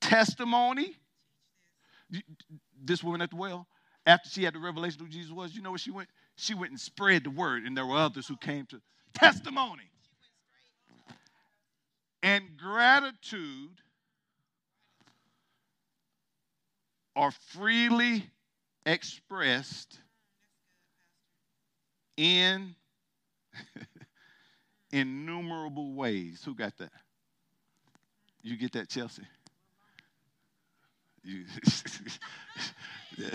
testimony. 0.00 0.96
This 2.80 3.02
woman 3.02 3.20
at 3.20 3.30
the 3.30 3.36
well, 3.36 3.66
after 4.06 4.28
she 4.28 4.44
had 4.44 4.54
the 4.54 4.60
revelation 4.60 5.00
of 5.00 5.08
who 5.08 5.12
Jesus 5.12 5.32
was, 5.32 5.56
you 5.56 5.62
know 5.62 5.70
where 5.70 5.78
she 5.78 5.90
went? 5.90 6.08
She 6.36 6.54
went 6.54 6.72
and 6.72 6.80
spread 6.80 7.24
the 7.24 7.30
word, 7.30 7.64
and 7.64 7.76
there 7.76 7.86
were 7.86 7.96
others 7.96 8.26
who 8.26 8.36
came 8.36 8.66
to 8.66 8.80
testimony 9.14 9.90
and 12.24 12.56
gratitude 12.56 13.82
are 17.14 17.30
freely 17.30 18.24
expressed 18.86 19.98
in 22.16 22.74
innumerable 24.90 25.92
ways. 25.92 26.40
Who 26.46 26.54
got 26.54 26.78
that? 26.78 26.92
You 28.42 28.56
get 28.56 28.72
that, 28.72 28.88
Chelsea? 28.88 29.24
You, 31.22 31.44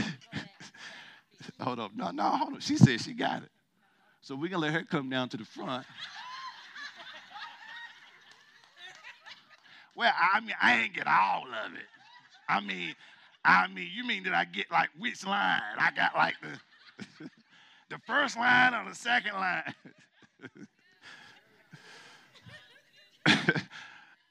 hold 1.60 1.80
up. 1.80 1.92
No, 1.96 2.12
no, 2.12 2.24
hold 2.24 2.56
up. 2.56 2.62
She 2.62 2.78
said 2.78 3.02
she 3.02 3.14
got 3.14 3.44
it. 3.44 3.50
So 4.22 4.36
we're 4.36 4.50
going 4.50 4.62
to 4.62 4.68
let 4.68 4.74
her 4.74 4.84
come 4.84 5.10
down 5.10 5.30
to 5.30 5.38
the 5.38 5.46
front. 5.46 5.86
well, 9.96 10.12
I 10.34 10.40
mean, 10.42 10.56
I 10.62 10.82
ain't 10.84 10.94
get 10.94 11.08
all 11.08 11.44
of 11.44 11.74
it. 11.74 11.86
I 12.48 12.60
mean, 12.60 12.96
I 13.46 13.68
mean, 13.68 13.90
you 13.94 14.06
mean 14.06 14.24
that 14.24 14.34
I 14.34 14.46
get 14.46 14.72
like 14.72 14.90
which 14.98 15.26
line? 15.26 15.62
I 15.78 15.92
got 15.96 16.16
like 16.16 16.36
the 16.42 17.30
the 17.90 17.98
first 18.06 18.38
line 18.38 18.74
or 18.74 18.90
the 18.90 18.96
second 18.96 19.34
line. 19.34 19.74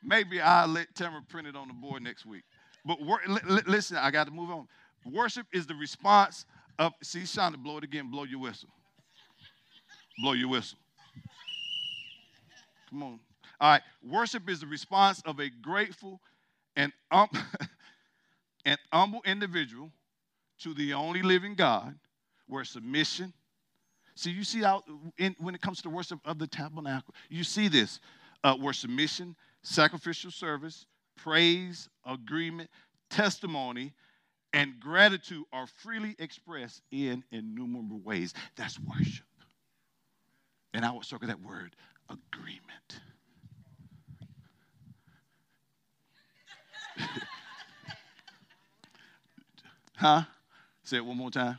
Maybe 0.03 0.41
I'll 0.41 0.69
let 0.69 0.95
Tamara 0.95 1.23
print 1.29 1.49
it 1.49 1.57
on 1.57 1.69
the 1.69 1.75
board 1.75 2.03
next 2.03 2.27
week. 2.27 2.43
But 2.85 3.01
wor- 3.03 3.21
li- 3.27 3.41
li- 3.47 3.63
listen, 3.67 3.97
I 3.97 4.11
got 4.11 4.27
to 4.27 4.33
move 4.33 4.51
on. 4.51 4.69
Worship 5.05 5.47
is 5.53 5.67
the 5.67 5.75
response 5.75 6.45
of, 6.79 6.93
see, 7.03 7.21
Shonda, 7.21 7.57
blow 7.57 7.79
it 7.79 7.85
again, 7.85 8.11
blow 8.11 8.25
your 8.25 8.41
whistle. 8.41 8.69
Blow 10.19 10.33
your 10.33 10.49
whistle. 10.49 10.79
Come 12.91 13.03
on. 13.03 13.21
All 13.61 13.71
right. 13.73 13.83
Worship 14.03 14.49
is 14.49 14.61
the 14.61 14.67
response 14.67 15.23
of 15.25 15.41
a 15.41 15.49
grateful 15.49 16.21
and 16.77 16.93
um, 17.11 17.29
an 18.65 18.77
humble 18.93 19.23
individual 19.25 19.91
to 20.61 20.75
the 20.75 20.95
only 20.95 21.23
living 21.23 21.55
God, 21.55 21.95
where 22.47 22.65
submission. 22.65 23.33
See, 24.15 24.31
you 24.31 24.43
see 24.43 24.63
how 24.63 24.83
in, 25.19 25.37
when 25.39 25.55
it 25.55 25.61
comes 25.61 25.83
to 25.83 25.91
worship 25.91 26.19
of 26.25 26.39
the 26.39 26.47
tabernacle, 26.47 27.15
you 27.29 27.45
see 27.45 27.69
this 27.69 28.01
uh, 28.43 28.55
where 28.55 28.73
submission, 28.73 29.37
sacrificial 29.63 30.31
service, 30.31 30.87
praise, 31.17 31.89
agreement, 32.05 32.71
testimony, 33.11 33.93
and 34.53 34.81
gratitude 34.81 35.45
are 35.53 35.67
freely 35.67 36.17
expressed 36.19 36.83
in 36.91 37.25
innumerable 37.31 38.01
ways. 38.01 38.35
That's 38.57 38.79
worship. 38.81 39.27
And 40.75 40.85
I 40.85 40.93
would 40.93 41.05
circle 41.05 41.29
that 41.29 41.41
word 41.41 41.75
agreement. 42.09 43.01
Huh? 49.97 50.23
Say 50.85 50.99
it 50.99 51.05
one 51.05 51.17
more 51.17 51.33
time. 51.33 51.59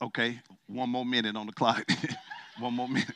Okay, 0.00 0.40
one 0.66 0.88
more 0.88 1.04
minute 1.04 1.36
on 1.36 1.46
the 1.46 1.52
clock. 1.52 1.84
one 2.58 2.72
more 2.72 2.88
minute. 2.88 3.14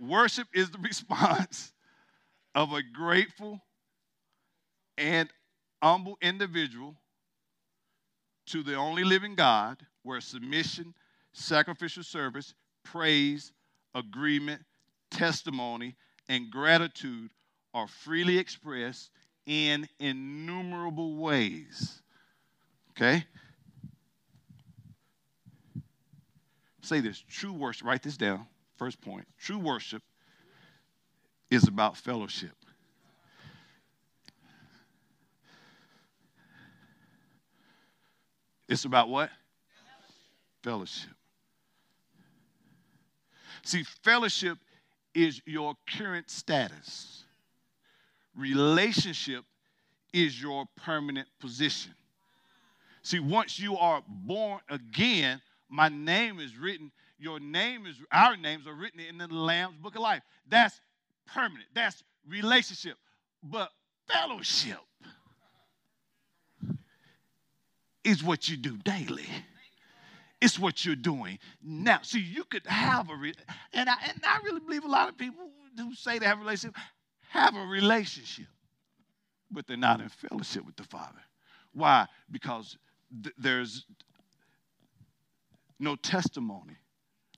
Worship 0.00 0.48
is 0.54 0.70
the 0.70 0.78
response 0.78 1.70
of 2.54 2.72
a 2.72 2.82
grateful 2.82 3.60
and 4.96 5.28
humble 5.82 6.16
individual 6.22 6.96
to 8.46 8.62
the 8.62 8.74
only 8.74 9.04
living 9.04 9.34
God, 9.34 9.84
where 10.02 10.20
submission, 10.20 10.94
sacrificial 11.32 12.02
service, 12.02 12.54
praise, 12.82 13.52
agreement, 13.94 14.62
testimony, 15.10 15.96
and 16.28 16.50
gratitude 16.50 17.30
are 17.74 17.88
freely 17.88 18.38
expressed 18.38 19.10
in 19.46 19.88
innumerable 19.98 21.16
ways. 21.16 22.02
Okay? 22.90 23.24
Say 26.82 27.00
this 27.00 27.22
true 27.28 27.52
worship, 27.52 27.86
write 27.86 28.02
this 28.02 28.16
down, 28.16 28.46
first 28.76 29.00
point. 29.00 29.26
True 29.38 29.58
worship 29.58 30.02
is 31.50 31.68
about 31.68 31.96
fellowship. 31.96 32.52
It's 38.72 38.86
about 38.86 39.10
what? 39.10 39.28
Fellowship. 40.62 41.10
See, 43.62 43.82
fellowship 44.02 44.56
is 45.14 45.42
your 45.44 45.74
current 45.98 46.30
status. 46.30 47.24
Relationship 48.34 49.44
is 50.14 50.40
your 50.40 50.64
permanent 50.74 51.28
position. 51.38 51.92
See, 53.02 53.20
once 53.20 53.60
you 53.60 53.76
are 53.76 54.02
born 54.08 54.60
again, 54.70 55.42
my 55.68 55.90
name 55.90 56.40
is 56.40 56.56
written, 56.56 56.92
your 57.18 57.40
name 57.40 57.84
is, 57.84 57.96
our 58.10 58.38
names 58.38 58.66
are 58.66 58.74
written 58.74 59.00
in 59.00 59.18
the 59.18 59.26
Lamb's 59.26 59.76
Book 59.76 59.96
of 59.96 60.00
Life. 60.00 60.22
That's 60.48 60.80
permanent, 61.26 61.68
that's 61.74 62.02
relationship. 62.26 62.96
But 63.42 63.68
fellowship 64.08 64.78
is 68.04 68.22
what 68.22 68.48
you 68.48 68.56
do 68.56 68.76
daily. 68.78 69.26
It's 70.40 70.58
what 70.58 70.84
you're 70.84 70.96
doing 70.96 71.38
now. 71.62 72.00
See, 72.02 72.20
you 72.20 72.44
could 72.44 72.66
have 72.66 73.10
a, 73.10 73.14
re- 73.14 73.34
and 73.72 73.88
I, 73.88 73.94
and 74.08 74.20
I 74.24 74.40
really 74.44 74.60
believe 74.60 74.84
a 74.84 74.88
lot 74.88 75.08
of 75.08 75.16
people 75.16 75.50
who 75.76 75.94
say 75.94 76.18
they 76.18 76.26
have 76.26 76.38
a 76.38 76.40
relationship 76.40 76.76
have 77.32 77.56
a 77.56 77.64
relationship, 77.64 78.46
but 79.50 79.66
they're 79.66 79.76
not 79.76 80.00
in 80.00 80.08
fellowship 80.10 80.66
with 80.66 80.76
the 80.76 80.84
Father. 80.84 81.20
Why? 81.72 82.06
Because 82.30 82.76
th- 83.22 83.34
there's 83.38 83.86
no 85.78 85.96
testimony. 85.96 86.76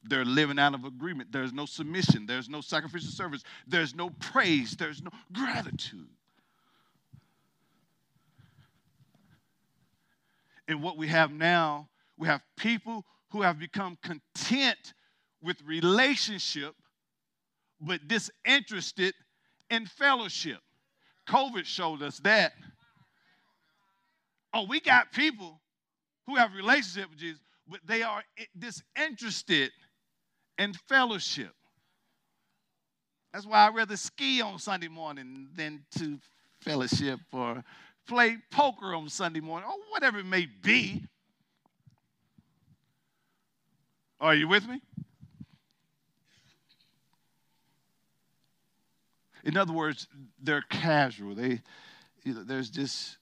They're 0.03 0.25
living 0.25 0.59
out 0.59 0.75
of 0.75 0.85
agreement. 0.85 1.31
There's 1.31 1.53
no 1.53 1.65
submission. 1.65 2.27
There's 2.27 2.49
no 2.49 2.61
sacrificial 2.61 3.11
service. 3.11 3.43
There's 3.67 3.95
no 3.95 4.11
praise. 4.11 4.75
There's 4.77 5.01
no 5.01 5.11
gratitude. 5.33 6.09
And 10.69 10.83
what 10.83 10.97
we 10.97 11.09
have 11.09 11.31
now, 11.33 11.89
we 12.17 12.27
have 12.27 12.43
people 12.57 13.05
who 13.31 13.43
have 13.43 13.59
become 13.59 13.99
content 14.03 14.95
with 15.43 15.57
relationship, 15.65 16.75
but 17.81 18.07
disinterested 18.09 19.15
in 19.71 19.87
fellowship. 19.87 20.59
COVID 21.29 21.65
showed 21.65 22.03
us 22.03 22.19
that. 22.21 22.53
Oh, 24.53 24.67
we 24.69 24.81
got 24.81 25.13
people 25.13 25.61
who 26.27 26.37
have 26.37 26.55
relationship 26.55 27.11
with 27.11 27.19
Jesus, 27.19 27.41
but 27.69 27.81
they 27.85 28.03
are 28.03 28.23
disinterested 28.59 29.71
in 30.59 30.73
fellowship. 30.89 31.53
That's 33.33 33.47
why 33.47 33.67
I 33.67 33.71
rather 33.71 33.97
ski 33.97 34.41
on 34.41 34.59
Sunday 34.61 34.89
morning 34.89 35.49
than 35.57 35.85
to 35.99 36.21
fellowship 36.61 37.19
or 37.33 37.65
play 38.07 38.39
poker 38.51 38.95
on 38.95 39.09
Sunday 39.09 39.41
morning 39.41 39.69
or 39.69 39.77
whatever 39.91 40.19
it 40.19 40.27
may 40.27 40.47
be. 40.63 41.05
Are 44.21 44.35
you 44.35 44.49
with 44.49 44.67
me? 44.69 44.81
In 49.45 49.57
other 49.57 49.73
words, 49.73 50.09
they're 50.43 50.63
casual. 50.63 51.35
They, 51.35 51.61
you 52.25 52.35
know, 52.35 52.45
there's 52.45 52.71
this, 52.71 53.19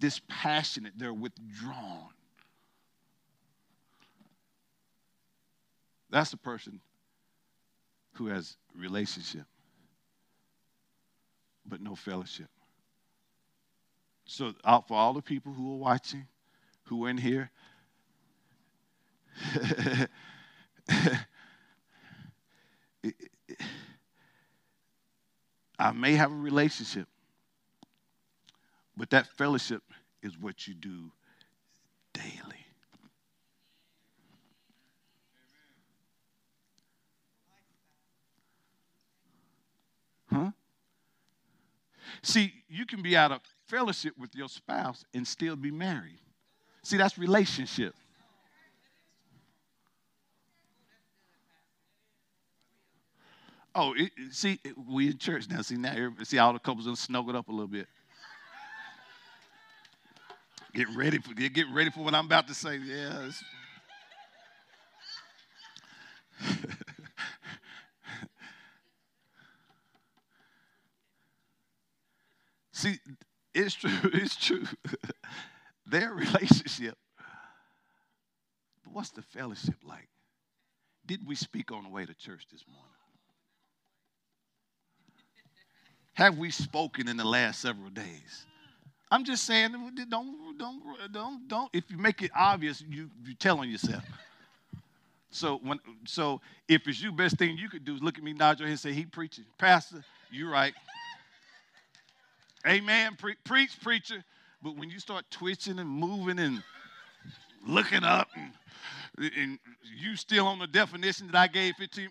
dispassionate. 0.00 0.94
They're 0.96 1.14
withdrawn. 1.14 2.08
That's 6.10 6.30
the 6.30 6.36
person 6.36 6.80
who 8.14 8.26
has 8.26 8.56
relationship, 8.74 9.44
but 11.66 11.80
no 11.80 11.94
fellowship. 11.94 12.48
So, 14.26 14.52
out 14.64 14.88
for 14.88 14.94
all 14.94 15.12
the 15.14 15.22
people 15.22 15.52
who 15.52 15.72
are 15.72 15.76
watching, 15.76 16.26
who 16.84 17.06
are 17.06 17.10
in 17.10 17.16
here, 17.16 17.50
I 25.78 25.92
may 25.92 26.14
have 26.14 26.32
a 26.32 26.34
relationship, 26.34 27.06
but 28.96 29.10
that 29.10 29.28
fellowship 29.28 29.82
is 30.22 30.36
what 30.36 30.66
you 30.66 30.74
do 30.74 31.12
daily. 32.12 32.66
Huh? 40.32 40.50
See, 42.22 42.52
you 42.68 42.86
can 42.86 43.02
be 43.02 43.16
out 43.16 43.30
of 43.30 43.40
fellowship 43.68 44.14
with 44.18 44.34
your 44.34 44.48
spouse 44.48 45.04
and 45.14 45.26
still 45.26 45.56
be 45.56 45.70
married. 45.70 46.18
See, 46.82 46.96
that's 46.96 47.18
relationship. 47.18 47.94
Oh, 53.74 53.92
it, 53.94 54.10
see, 54.30 54.58
we 54.88 55.08
in 55.08 55.18
church 55.18 55.50
now. 55.50 55.60
See 55.60 55.76
now, 55.76 56.10
see 56.22 56.38
all 56.38 56.54
the 56.54 56.58
couples 56.58 56.88
are 56.88 56.96
snuggled 56.96 57.36
up 57.36 57.48
a 57.48 57.52
little 57.52 57.66
bit. 57.66 57.86
Get 60.72 60.88
ready 60.96 61.18
for 61.18 61.34
get 61.34 61.66
ready 61.72 61.90
for 61.90 62.00
what 62.00 62.14
I'm 62.14 62.24
about 62.26 62.48
to 62.48 62.54
say. 62.54 62.78
Yeah. 62.78 63.30
see, 72.72 72.98
it's 73.54 73.74
true. 73.74 73.90
It's 74.12 74.36
true. 74.36 74.64
Their 75.98 76.12
relationship. 76.14 76.98
But 78.84 78.92
what's 78.92 79.10
the 79.10 79.22
fellowship 79.22 79.76
like? 79.82 80.08
Did 81.06 81.26
we 81.26 81.34
speak 81.36 81.72
on 81.72 81.84
the 81.84 81.88
way 81.88 82.04
to 82.04 82.12
church 82.14 82.46
this 82.52 82.64
morning? 82.68 82.82
have 86.12 86.38
we 86.38 86.50
spoken 86.50 87.08
in 87.08 87.16
the 87.18 87.24
last 87.26 87.60
several 87.60 87.90
days? 87.90 88.46
I'm 89.10 89.24
just 89.24 89.44
saying, 89.44 89.72
don't, 90.08 90.58
don't, 90.58 91.12
don't, 91.12 91.48
don't. 91.48 91.70
If 91.74 91.90
you 91.90 91.98
make 91.98 92.22
it 92.22 92.30
obvious, 92.34 92.82
you, 92.88 93.10
you're 93.24 93.36
telling 93.38 93.70
yourself. 93.70 94.02
So 95.30 95.60
when, 95.62 95.78
so 96.06 96.40
if 96.68 96.88
it's 96.88 97.00
you, 97.02 97.12
best 97.12 97.36
thing 97.36 97.58
you 97.58 97.68
could 97.68 97.84
do 97.84 97.94
is 97.94 98.02
look 98.02 98.16
at 98.16 98.24
me, 98.24 98.32
nod 98.32 98.58
your 98.58 98.68
head, 98.68 98.78
say, 98.78 98.92
"He 98.92 99.04
preaching, 99.04 99.44
Pastor, 99.58 100.02
you're 100.30 100.50
right." 100.50 100.72
Amen. 102.66 103.14
Pre- 103.18 103.36
preach, 103.44 103.78
preacher. 103.82 104.24
But 104.66 104.76
when 104.76 104.90
you 104.90 104.98
start 104.98 105.24
twitching 105.30 105.78
and 105.78 105.88
moving 105.88 106.40
and 106.40 106.60
looking 107.64 108.02
up, 108.02 108.26
and, 108.34 109.30
and 109.38 109.58
you 109.96 110.16
still 110.16 110.44
on 110.44 110.58
the 110.58 110.66
definition 110.66 111.28
that 111.28 111.36
I 111.36 111.46
gave 111.46 111.74
15, 111.76 112.08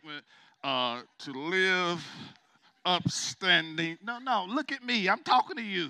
uh, 0.63 1.01
to 1.19 1.31
live 1.33 2.01
upstanding. 2.85 3.97
No, 4.01 4.19
no, 4.19 4.45
look 4.47 4.71
at 4.71 4.85
me. 4.85 5.09
I'm 5.09 5.21
talking 5.21 5.57
to 5.57 5.61
you. 5.61 5.89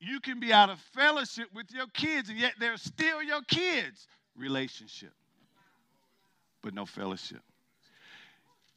You 0.00 0.18
can 0.18 0.40
be 0.40 0.54
out 0.54 0.70
of 0.70 0.78
fellowship 0.94 1.48
with 1.54 1.66
your 1.70 1.86
kids, 1.88 2.30
and 2.30 2.38
yet 2.38 2.54
they're 2.58 2.78
still 2.78 3.22
your 3.22 3.42
kids. 3.42 4.06
Relationship, 4.38 5.12
but 6.62 6.72
no 6.72 6.86
fellowship. 6.86 7.42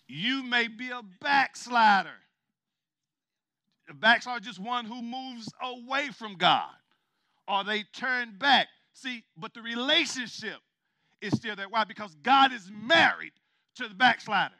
You 0.09 0.43
may 0.43 0.67
be 0.67 0.89
a 0.89 1.01
backslider. 1.21 2.17
A 3.89 3.93
backslider 3.93 4.41
is 4.41 4.47
just 4.47 4.59
one 4.59 4.85
who 4.85 5.01
moves 5.01 5.47
away 5.61 6.09
from 6.17 6.35
God, 6.35 6.71
or 7.47 7.63
they 7.63 7.83
turn 7.93 8.37
back. 8.37 8.67
See, 8.93 9.23
but 9.37 9.53
the 9.53 9.61
relationship 9.61 10.57
is 11.21 11.33
still 11.33 11.55
there. 11.55 11.69
Why? 11.69 11.83
Because 11.83 12.15
God 12.23 12.51
is 12.51 12.71
married 12.71 13.33
to 13.75 13.87
the 13.87 13.93
backslider. 13.93 14.55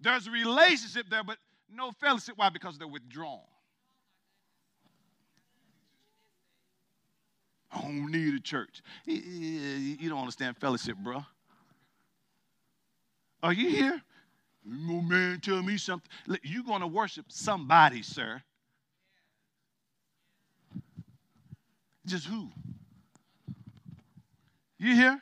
There's 0.00 0.26
a 0.26 0.30
relationship 0.30 1.06
there, 1.08 1.24
but 1.24 1.38
no 1.72 1.92
fellowship. 1.92 2.34
Why? 2.36 2.50
Because 2.50 2.76
they're 2.76 2.86
withdrawn. 2.86 3.40
I 7.72 7.80
don't 7.80 8.10
need 8.10 8.34
a 8.34 8.40
church. 8.40 8.82
You 9.06 10.08
don't 10.10 10.20
understand 10.20 10.58
fellowship, 10.58 10.96
bro. 10.98 11.24
Are 13.42 13.52
you 13.52 13.70
here? 13.70 14.02
No 14.64 15.00
man, 15.00 15.40
tell 15.40 15.62
me 15.62 15.76
something. 15.76 16.10
You're 16.42 16.64
going 16.64 16.80
to 16.80 16.86
worship 16.86 17.26
somebody, 17.28 18.02
sir. 18.02 18.42
Just 22.06 22.26
who? 22.26 22.48
You 24.78 24.94
here? 24.94 25.20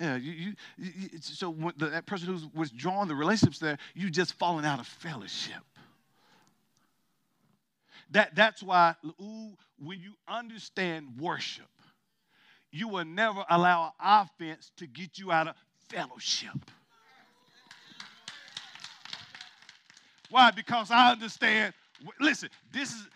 Yeah, 0.00 0.16
you, 0.16 0.32
you, 0.32 0.52
you 0.76 1.08
so 1.20 1.54
the, 1.76 1.86
that 1.86 2.06
person 2.06 2.28
who's 2.28 2.46
withdrawing 2.52 3.08
the 3.08 3.14
relationships 3.14 3.60
there, 3.60 3.78
you 3.94 4.10
just 4.10 4.34
falling 4.34 4.64
out 4.64 4.80
of 4.80 4.86
fellowship. 4.86 5.62
That, 8.10 8.34
that's 8.34 8.62
why 8.62 8.96
ooh, 9.20 9.56
when 9.78 10.00
you 10.00 10.14
understand 10.28 11.08
worship, 11.18 11.68
you 12.72 12.88
will 12.88 13.04
never 13.04 13.44
allow 13.48 13.92
offense 14.00 14.72
to 14.78 14.86
get 14.88 15.16
you 15.16 15.30
out 15.30 15.48
of 15.48 15.54
fellowship. 15.88 16.70
Why? 20.30 20.50
Because 20.50 20.90
I 20.90 21.12
understand. 21.12 21.74
Listen, 22.20 22.48
this 22.72 22.92
is 22.92 23.08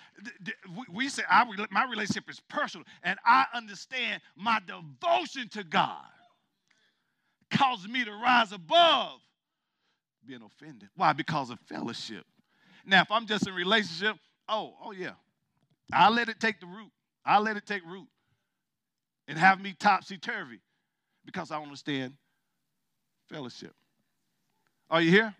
we 0.93 1.09
say 1.09 1.23
I, 1.29 1.45
my 1.71 1.85
relationship 1.85 2.29
is 2.29 2.41
personal, 2.49 2.85
and 3.03 3.19
I 3.25 3.47
understand 3.55 4.23
my 4.37 4.61
devotion 4.67 5.49
to 5.51 5.65
God 5.65 6.05
causes 7.51 7.89
me 7.89 8.05
to 8.05 8.13
rise 8.13 8.53
above 8.53 9.21
being 10.27 10.43
offended. 10.43 10.89
Why? 10.97 11.13
Because 11.13 11.51
of 11.51 11.59
fellowship. 11.61 12.25
Now, 12.85 13.03
if 13.03 13.11
I'm 13.11 13.27
just 13.27 13.47
in 13.47 13.55
relationship, 13.55 14.17
oh, 14.49 14.75
oh 14.83 14.93
yeah, 14.93 15.13
I 15.93 16.09
let 16.09 16.29
it 16.29 16.41
take 16.41 16.61
the 16.61 16.67
root. 16.67 16.91
I 17.25 17.39
let 17.39 17.57
it 17.57 17.67
take 17.67 17.85
root 17.85 18.09
and 19.27 19.39
have 19.39 19.61
me 19.61 19.75
topsy 19.79 20.19
turvy 20.19 20.61
because 21.25 21.51
I 21.51 21.61
understand 21.61 22.15
fellowship. 23.29 23.75
Are 24.91 25.01
you 25.01 25.11
here? 25.11 25.35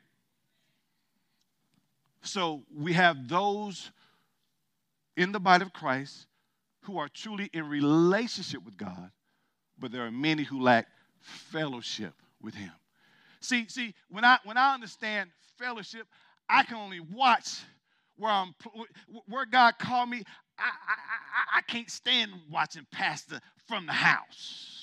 So 2.23 2.63
we 2.75 2.93
have 2.93 3.29
those 3.29 3.91
in 5.17 5.33
the 5.33 5.41
body 5.41 5.65
of 5.65 5.73
Christ 5.73 6.27
who 6.83 6.99
are 6.99 7.09
truly 7.09 7.51
in 7.53 7.69
relationship 7.69 8.65
with 8.65 8.77
God, 8.77 9.11
but 9.79 9.93
there 9.93 10.05
are 10.05 10.11
many 10.11 10.43
who 10.43 10.61
lack 10.61 10.87
fellowship 11.21 12.15
with 12.43 12.55
Him. 12.55 12.73
See, 13.41 13.67
see, 13.69 13.95
when 14.11 14.25
I 14.25 14.39
when 14.45 14.57
I 14.57 14.75
understand 14.75 15.31
fellowship, 15.59 16.07
I 16.49 16.63
can 16.63 16.77
only 16.77 17.01
watch 17.01 17.61
where 18.17 18.31
I'm 18.31 18.55
where 19.27 19.47
God 19.47 19.79
called 19.79 20.11
me. 20.11 20.23
I, 20.59 20.63
I, 20.63 21.57
I, 21.57 21.59
I 21.59 21.61
can't 21.63 21.91
stand 21.91 22.33
watching 22.51 22.87
pastor 22.91 23.41
from 23.67 23.87
the 23.87 23.93
house. 23.93 24.78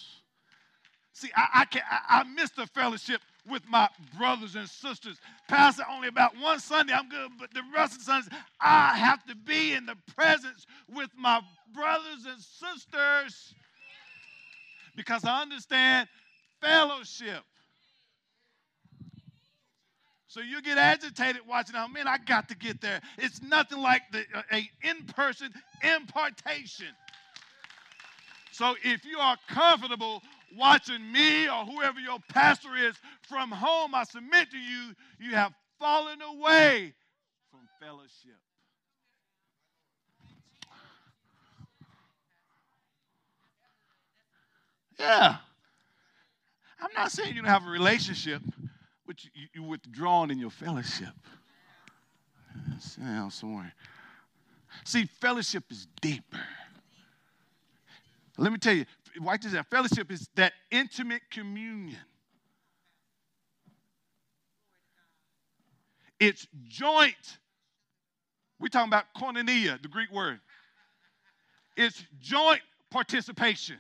See, 1.16 1.30
I, 1.34 1.62
I, 1.62 1.66
can, 1.66 1.82
I, 1.90 2.20
I 2.20 2.24
miss 2.26 2.50
the 2.50 2.68
fellowship 2.68 3.22
with 3.50 3.62
my 3.70 3.88
brothers 4.18 4.56
and 4.56 4.68
sisters. 4.68 5.18
Pastor, 5.48 5.84
only 5.90 6.10
about 6.10 6.34
one 6.42 6.60
Sunday 6.60 6.92
I'm 6.92 7.08
good, 7.08 7.32
but 7.40 7.54
the 7.54 7.62
rest 7.74 7.94
of 7.94 8.00
the 8.00 8.04
Sundays 8.04 8.30
I 8.60 8.98
have 8.98 9.26
to 9.28 9.36
be 9.36 9.72
in 9.72 9.86
the 9.86 9.96
presence 10.14 10.66
with 10.94 11.10
my 11.18 11.40
brothers 11.74 12.26
and 12.28 12.38
sisters 12.42 13.54
because 14.98 15.24
I 15.24 15.42
understand 15.42 16.10
fellowship. 16.60 17.44
So 20.28 20.42
you 20.42 20.62
get 20.62 20.78
agitated 20.78 21.44
watching, 21.48 21.78
oh 21.78 21.88
man, 21.88 22.10
I 22.10 22.18
got 22.18 22.50
to 22.50 22.58
get 22.58 22.82
there. 22.82 23.00
It's 23.18 23.42
nothing 23.42 23.80
like 23.80 24.02
the, 24.12 24.26
uh, 24.36 24.42
a 24.52 24.70
in-person 24.84 25.54
impartation. 25.82 26.88
So 28.52 28.76
if 28.84 29.06
you 29.06 29.18
are 29.18 29.38
comfortable 29.48 30.22
watching 30.58 31.12
me 31.12 31.48
or 31.48 31.66
whoever 31.66 32.00
your 32.00 32.20
pastor 32.30 32.76
is 32.76 32.96
from 33.22 33.52
home, 33.52 33.94
I 33.96 34.04
submit 34.04 34.52
to 34.52 34.58
you, 34.58 34.94
you 35.20 35.36
have 35.36 35.54
fallen 35.80 36.22
away 36.22 36.94
from 37.52 37.62
fellowship. 37.80 38.40
Yeah. 45.00 45.38
I'm 46.82 46.92
not 46.96 47.12
saying 47.12 47.36
you 47.36 47.42
don't 47.42 47.50
have 47.50 47.66
a 47.66 47.70
relationship, 47.70 48.42
but 49.06 49.24
you, 49.24 49.30
you 49.54 49.64
withdrawn 49.64 50.32
in 50.32 50.40
your 50.40 50.50
fellowship. 50.50 51.14
Sound 52.80 53.34
somewhere. 53.34 53.74
See, 54.84 55.06
fellowship 55.06 55.64
is 55.70 55.88
deeper. 56.02 56.40
Let 58.38 58.52
me 58.52 58.58
tell 58.58 58.76
you, 58.76 58.86
write 59.22 59.42
this 59.42 59.54
down. 59.54 59.64
Fellowship 59.70 60.12
is 60.12 60.30
that 60.36 60.54
intimate 60.72 61.22
communion. 61.32 61.98
It's 66.20 66.48
joint. 66.68 67.40
We're 68.60 68.70
talking 68.70 68.90
about 68.90 69.06
koinonia, 69.18 69.82
the 69.82 69.88
Greek 69.88 70.12
word. 70.12 70.40
It's 71.76 72.04
joint 72.20 72.62
participation. 72.90 73.78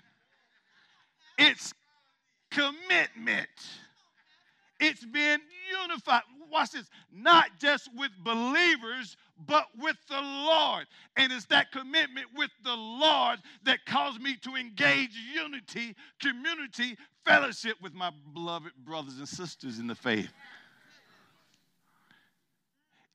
It's 1.38 1.73
commitment. 2.51 3.47
It's 4.79 5.05
being 5.05 5.39
unified. 5.81 6.23
Watch 6.52 6.72
this. 6.72 6.89
Not 7.14 7.48
just 7.60 7.89
with 7.96 8.12
believers, 8.24 9.18
but 9.48 9.66
with 9.80 9.98
the 10.10 10.22
Lord. 10.22 10.86
And 11.18 11.32
it's 11.32 11.46
that 11.46 11.72
commitment 11.72 12.28
with 12.36 12.52
the 12.64 12.76
Lord 12.76 13.39
that 13.64 13.86
caused 13.86 14.22
me 14.22 14.36
to 14.38 14.56
engage 14.56 15.12
unity, 15.34 15.96
community, 16.20 16.98
fellowship 17.26 17.78
with 17.82 17.93
my 17.93 18.12
beloved 18.34 18.72
brothers 18.86 19.18
and 19.18 19.28
sisters 19.28 19.80
in 19.80 19.88
the 19.88 19.96
faith. 19.96 20.32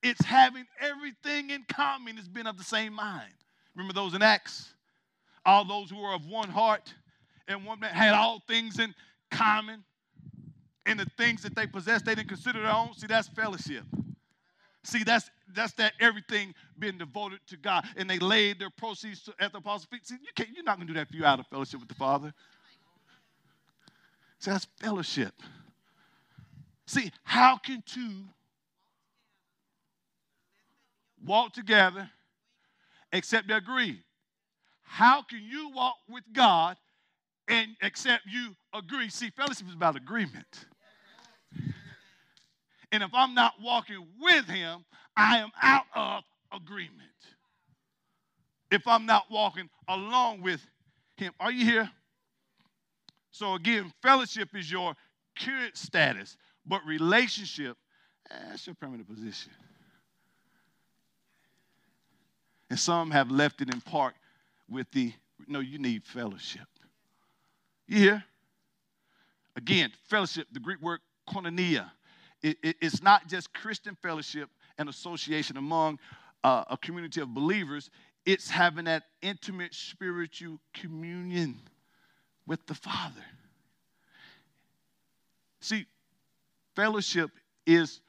It's 0.03 0.23
having 0.25 0.65
everything 0.79 1.51
in 1.51 1.63
common, 1.71 2.17
it's 2.17 2.27
been 2.27 2.47
of 2.47 2.57
the 2.57 2.63
same 2.63 2.93
mind. 2.93 3.33
Remember 3.75 3.93
those 3.93 4.13
in 4.13 4.21
Acts? 4.21 4.73
All 5.45 5.63
those 5.63 5.89
who 5.89 5.97
were 5.97 6.13
of 6.13 6.25
one 6.25 6.49
heart 6.49 6.93
and 7.47 7.65
one 7.65 7.79
man 7.79 7.93
had 7.93 8.13
all 8.13 8.41
things 8.47 8.79
in 8.79 8.93
common. 9.29 9.83
And 10.85 10.99
the 10.99 11.05
things 11.17 11.43
that 11.43 11.55
they 11.55 11.67
possessed, 11.67 12.05
they 12.05 12.15
didn't 12.15 12.29
consider 12.29 12.61
their 12.61 12.71
own. 12.71 12.93
See, 12.95 13.07
that's 13.07 13.27
fellowship. 13.27 13.83
See, 14.83 15.03
that's 15.03 15.29
that's 15.53 15.73
that 15.73 15.93
everything 15.99 16.53
being 16.79 16.97
devoted 16.97 17.39
to 17.47 17.57
God. 17.57 17.85
And 17.97 18.09
they 18.09 18.19
laid 18.19 18.59
their 18.59 18.69
proceeds 18.69 19.23
to, 19.23 19.33
at 19.39 19.51
the 19.51 19.59
apostles' 19.59 19.85
feet. 19.85 20.07
See, 20.07 20.15
you 20.15 20.29
can't, 20.35 20.49
you're 20.55 20.63
not 20.63 20.77
gonna 20.77 20.87
do 20.87 20.93
that 20.93 21.07
if 21.09 21.13
you're 21.13 21.25
out 21.25 21.39
of 21.39 21.47
fellowship 21.47 21.79
with 21.79 21.89
the 21.89 21.95
Father. 21.95 22.33
See, 24.39 24.49
that's 24.49 24.65
fellowship. 24.79 25.33
See, 26.87 27.11
how 27.23 27.57
can 27.57 27.83
two 27.85 28.23
walk 31.25 31.53
together 31.53 32.09
except 33.13 33.47
they 33.47 33.53
agree? 33.53 34.01
How 34.83 35.21
can 35.21 35.41
you 35.43 35.69
walk 35.69 35.95
with 36.09 36.23
God 36.33 36.77
and 37.47 37.75
except 37.81 38.25
you 38.25 38.55
agree? 38.73 39.09
See, 39.09 39.29
fellowship 39.29 39.67
is 39.67 39.73
about 39.73 39.95
agreement. 39.95 40.65
And 42.91 43.03
if 43.03 43.11
I'm 43.13 43.33
not 43.33 43.53
walking 43.61 44.05
with 44.19 44.45
him, 44.45 44.83
I 45.15 45.37
am 45.37 45.49
out 45.61 45.85
of 45.95 46.23
agreement. 46.53 46.97
If 48.69 48.87
I'm 48.87 49.05
not 49.05 49.25
walking 49.29 49.69
along 49.87 50.41
with 50.41 50.65
him. 51.17 51.33
Are 51.39 51.51
you 51.51 51.65
here? 51.65 51.89
So 53.31 53.55
again, 53.55 53.93
fellowship 54.01 54.49
is 54.55 54.69
your 54.69 54.93
current 55.39 55.77
status, 55.77 56.37
but 56.65 56.81
relationship, 56.85 57.77
eh, 58.29 58.35
that's 58.49 58.67
your 58.67 58.75
permanent 58.75 59.07
position. 59.07 59.51
And 62.69 62.79
some 62.79 63.11
have 63.11 63.31
left 63.31 63.61
it 63.61 63.73
in 63.73 63.81
part 63.81 64.15
with 64.69 64.89
the 64.91 65.13
no, 65.47 65.59
you 65.59 65.79
need 65.79 66.03
fellowship. 66.05 66.67
You 67.87 67.97
hear? 67.97 68.23
Again, 69.55 69.91
fellowship, 70.07 70.47
the 70.51 70.59
Greek 70.59 70.81
word 70.81 70.99
koinonia 71.27 71.91
it, 72.43 72.57
it, 72.63 72.75
it's 72.81 73.01
not 73.01 73.27
just 73.27 73.53
Christian 73.53 73.95
fellowship 74.01 74.49
and 74.77 74.89
association 74.89 75.57
among 75.57 75.99
uh, 76.43 76.63
a 76.69 76.77
community 76.77 77.21
of 77.21 77.33
believers, 77.33 77.89
it's 78.25 78.49
having 78.49 78.85
that 78.85 79.03
intimate 79.21 79.73
spiritual 79.73 80.59
communion 80.73 81.59
with 82.45 82.65
the 82.67 82.73
Father. 82.73 83.23
See, 85.59 85.85
fellowship 86.75 87.29
is 87.65 88.01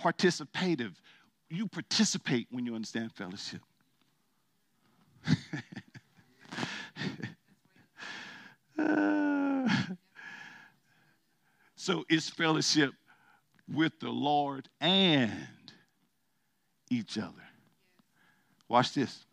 participative. 0.00 0.94
You 1.50 1.66
participate 1.66 2.46
when 2.50 2.66
you 2.66 2.74
understand 2.74 3.12
fellowship. 3.12 3.60
so 11.76 12.04
it's 12.08 12.28
fellowship 12.28 12.92
with 13.72 13.98
the 14.00 14.10
Lord 14.10 14.68
and 14.80 15.32
each 16.90 17.18
other. 17.18 17.32
Watch 18.68 18.94
this. 18.94 19.24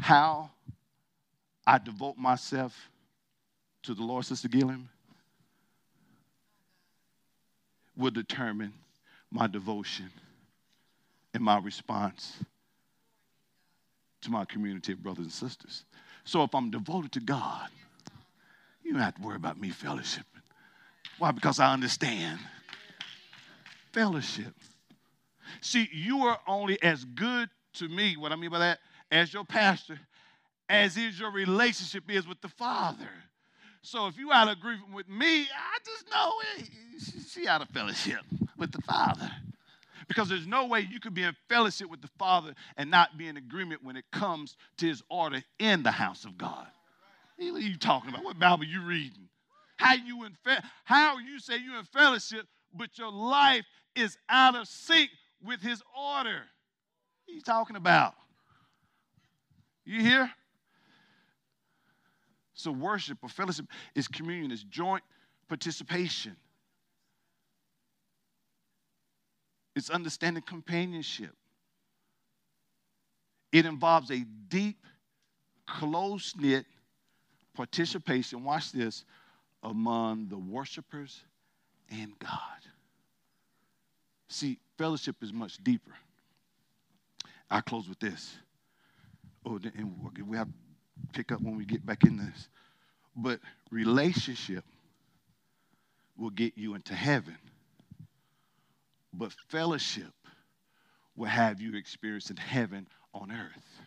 How 0.00 0.50
I 1.66 1.78
devote 1.78 2.16
myself 2.16 2.90
to 3.84 3.94
the 3.94 4.02
Lord, 4.02 4.24
Sister 4.24 4.48
Gilliam, 4.48 4.88
will 7.96 8.10
determine 8.10 8.72
my 9.30 9.46
devotion 9.46 10.10
and 11.32 11.42
my 11.42 11.58
response 11.58 12.36
to 14.22 14.30
my 14.30 14.44
community 14.44 14.92
of 14.92 15.02
brothers 15.02 15.24
and 15.24 15.32
sisters. 15.32 15.84
So 16.24 16.42
if 16.42 16.54
I'm 16.54 16.70
devoted 16.70 17.12
to 17.12 17.20
God, 17.20 17.68
you 18.82 18.92
don't 18.92 19.02
have 19.02 19.14
to 19.16 19.22
worry 19.22 19.36
about 19.36 19.60
me 19.60 19.70
fellowshipping. 19.70 20.33
Why? 21.18 21.30
Because 21.30 21.60
I 21.60 21.72
understand 21.72 22.38
fellowship. 23.92 24.52
See, 25.60 25.88
you 25.92 26.18
are 26.24 26.38
only 26.46 26.82
as 26.82 27.04
good 27.04 27.48
to 27.74 27.88
me, 27.88 28.16
what 28.16 28.32
I 28.32 28.36
mean 28.36 28.50
by 28.50 28.58
that, 28.58 28.78
as 29.10 29.32
your 29.32 29.44
pastor, 29.44 29.98
as 30.68 30.96
is 30.96 31.18
your 31.18 31.30
relationship 31.30 32.10
is 32.10 32.26
with 32.26 32.40
the 32.40 32.48
Father. 32.48 33.08
So 33.82 34.06
if 34.06 34.18
you 34.18 34.32
out 34.32 34.48
of 34.48 34.58
agreement 34.58 34.92
with 34.92 35.08
me, 35.08 35.42
I 35.42 35.78
just 35.84 36.06
know 36.10 36.32
she 37.28 37.46
out 37.46 37.62
of 37.62 37.68
fellowship 37.68 38.20
with 38.56 38.72
the 38.72 38.80
Father. 38.82 39.30
Because 40.08 40.28
there's 40.28 40.46
no 40.46 40.66
way 40.66 40.80
you 40.90 41.00
could 41.00 41.14
be 41.14 41.22
in 41.22 41.34
fellowship 41.48 41.88
with 41.90 42.02
the 42.02 42.10
Father 42.18 42.54
and 42.76 42.90
not 42.90 43.16
be 43.16 43.28
in 43.28 43.36
agreement 43.36 43.84
when 43.84 43.96
it 43.96 44.04
comes 44.10 44.56
to 44.78 44.86
his 44.86 45.02
order 45.08 45.42
in 45.58 45.82
the 45.82 45.90
house 45.90 46.24
of 46.24 46.36
God. 46.36 46.66
What 47.36 47.54
are 47.54 47.58
you 47.60 47.76
talking 47.76 48.10
about? 48.10 48.24
What 48.24 48.38
Bible 48.38 48.64
are 48.64 48.66
you 48.66 48.82
reading? 48.82 49.28
How 49.84 49.92
you 49.92 50.24
in 50.24 50.32
fe- 50.42 50.66
how 50.84 51.18
you 51.18 51.38
say 51.38 51.58
you 51.58 51.76
in 51.78 51.84
fellowship, 51.84 52.46
but 52.72 52.96
your 52.96 53.12
life 53.12 53.66
is 53.94 54.16
out 54.30 54.56
of 54.56 54.66
sync 54.66 55.10
with 55.44 55.60
his 55.60 55.82
order. 55.94 56.40
What 57.26 57.32
are 57.32 57.34
you 57.34 57.42
talking 57.42 57.76
about? 57.76 58.14
You 59.84 60.00
hear? 60.00 60.30
So 62.54 62.70
worship 62.72 63.18
or 63.20 63.28
fellowship 63.28 63.66
is 63.94 64.08
communion, 64.08 64.52
is 64.52 64.64
joint 64.64 65.04
participation. 65.50 66.34
It's 69.76 69.90
understanding 69.90 70.42
companionship. 70.46 71.36
It 73.52 73.66
involves 73.66 74.10
a 74.10 74.24
deep, 74.48 74.78
close 75.66 76.32
knit 76.38 76.64
participation, 77.54 78.44
watch 78.44 78.72
this, 78.72 79.04
among 79.64 80.28
the 80.28 80.38
worshipers 80.38 81.24
and 81.90 82.16
God. 82.18 82.30
See, 84.28 84.58
fellowship 84.78 85.16
is 85.22 85.32
much 85.32 85.58
deeper. 85.62 85.92
I 87.50 87.60
close 87.60 87.88
with 87.88 87.98
this. 87.98 88.36
Oh, 89.44 89.58
and 89.76 89.92
we 90.26 90.36
have 90.36 90.46
to 90.46 90.52
pick 91.12 91.32
up 91.32 91.40
when 91.40 91.56
we 91.56 91.64
get 91.64 91.84
back 91.84 92.04
in 92.04 92.16
this. 92.16 92.48
But 93.16 93.40
relationship 93.70 94.64
will 96.16 96.30
get 96.30 96.56
you 96.56 96.74
into 96.74 96.94
heaven 96.94 97.36
but 99.16 99.32
fellowship 99.48 100.12
will 101.16 101.28
have 101.28 101.60
you 101.60 101.76
experiencing 101.76 102.36
heaven 102.36 102.86
on 103.12 103.30
earth. 103.30 103.80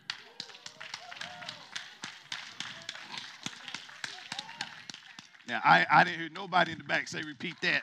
Now, 5.48 5.60
I, 5.64 5.86
I 5.90 6.04
didn't 6.04 6.20
hear 6.20 6.28
nobody 6.28 6.72
in 6.72 6.78
the 6.78 6.84
back 6.84 7.08
say, 7.08 7.22
repeat 7.22 7.54
that. 7.62 7.82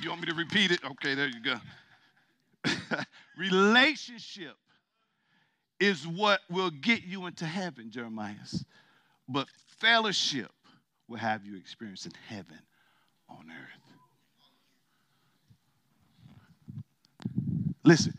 You 0.00 0.08
want 0.08 0.20
me 0.20 0.28
to 0.28 0.34
repeat 0.34 0.70
it? 0.70 0.78
Okay, 0.84 1.14
there 1.14 1.26
you 1.26 1.40
go. 1.42 1.56
Relationship 3.36 4.54
is 5.80 6.06
what 6.06 6.40
will 6.48 6.70
get 6.70 7.02
you 7.02 7.26
into 7.26 7.44
heaven, 7.44 7.90
Jeremiah. 7.90 8.34
But 9.28 9.48
fellowship 9.80 10.52
will 11.08 11.18
have 11.18 11.44
you 11.44 11.56
experiencing 11.56 12.12
heaven 12.28 12.60
on 13.28 13.46
earth. 13.50 13.86
Listen, 17.82 18.14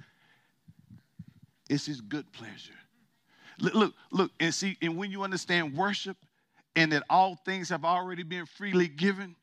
it's 1.70 1.86
his 1.86 2.02
good 2.02 2.30
pleasure. 2.34 2.74
Look, 3.60 3.74
look, 3.74 3.94
look, 4.12 4.32
and 4.40 4.54
see, 4.54 4.78
and 4.82 4.98
when 4.98 5.10
you 5.10 5.24
understand 5.24 5.76
worship 5.76 6.18
and 6.78 6.92
that 6.92 7.04
all 7.10 7.36
things 7.44 7.70
have 7.70 7.84
already 7.84 8.22
been 8.22 8.46
freely 8.46 8.88
given, 8.88 9.36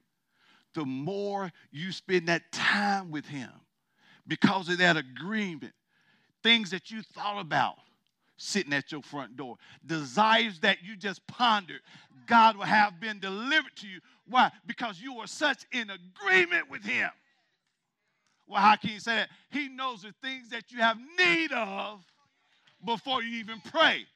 the 0.72 0.84
more 0.84 1.50
you 1.72 1.90
spend 1.90 2.28
that 2.28 2.50
time 2.52 3.10
with 3.10 3.26
him 3.26 3.50
because 4.28 4.68
of 4.68 4.78
that 4.78 4.96
agreement, 4.96 5.72
things 6.44 6.70
that 6.70 6.92
you 6.92 7.02
thought 7.02 7.40
about 7.40 7.74
sitting 8.36 8.72
at 8.72 8.92
your 8.92 9.02
front 9.02 9.36
door, 9.36 9.56
desires 9.84 10.60
that 10.60 10.78
you 10.84 10.96
just 10.96 11.26
pondered, 11.26 11.80
God 12.28 12.56
will 12.56 12.64
have 12.66 13.00
been 13.00 13.18
delivered 13.18 13.74
to 13.76 13.88
you. 13.88 13.98
Why? 14.28 14.52
Because 14.64 15.00
you 15.00 15.18
are 15.18 15.26
such 15.26 15.64
in 15.72 15.90
agreement 15.90 16.70
with 16.70 16.84
him. 16.84 17.10
Well, 18.46 18.60
how 18.60 18.76
can 18.76 18.90
you 18.90 19.00
say 19.00 19.16
that? 19.16 19.28
He 19.50 19.68
knows 19.68 20.02
the 20.02 20.14
things 20.22 20.50
that 20.50 20.70
you 20.70 20.78
have 20.78 20.98
need 21.18 21.50
of 21.50 22.00
before 22.84 23.24
you 23.24 23.40
even 23.40 23.60
pray. 23.72 24.06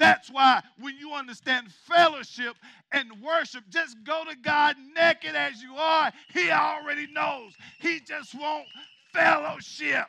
That's 0.00 0.28
why 0.30 0.62
when 0.80 0.96
you 0.96 1.12
understand 1.12 1.70
fellowship 1.70 2.56
and 2.90 3.22
worship, 3.22 3.64
just 3.68 4.02
go 4.02 4.24
to 4.24 4.34
God 4.34 4.76
naked 4.96 5.36
as 5.36 5.62
you 5.62 5.74
are. 5.74 6.10
He 6.32 6.50
already 6.50 7.06
knows. 7.12 7.52
He 7.80 8.00
just 8.00 8.34
wants 8.34 8.70
fellowship. 9.12 10.06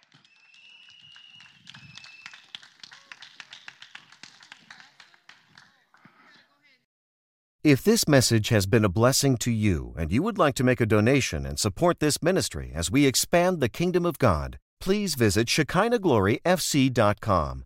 If 7.64 7.84
this 7.84 8.08
message 8.08 8.48
has 8.48 8.66
been 8.66 8.86
a 8.86 8.90
blessing 8.90 9.36
to 9.38 9.52
you 9.52 9.94
and 9.98 10.12
you 10.12 10.24
would 10.24 10.38
like 10.38 10.56
to 10.56 10.64
make 10.64 10.80
a 10.80 10.86
donation 10.86 11.46
and 11.46 11.60
support 11.60 12.00
this 12.00 12.24
ministry 12.24 12.72
as 12.74 12.90
we 12.90 13.06
expand 13.06 13.60
the 13.60 13.70
kingdom 13.70 14.06
of 14.06 14.18
God, 14.18 14.58
please 14.80 15.16
visit 15.16 15.48
ShekinahGloryFC.com 15.48 17.66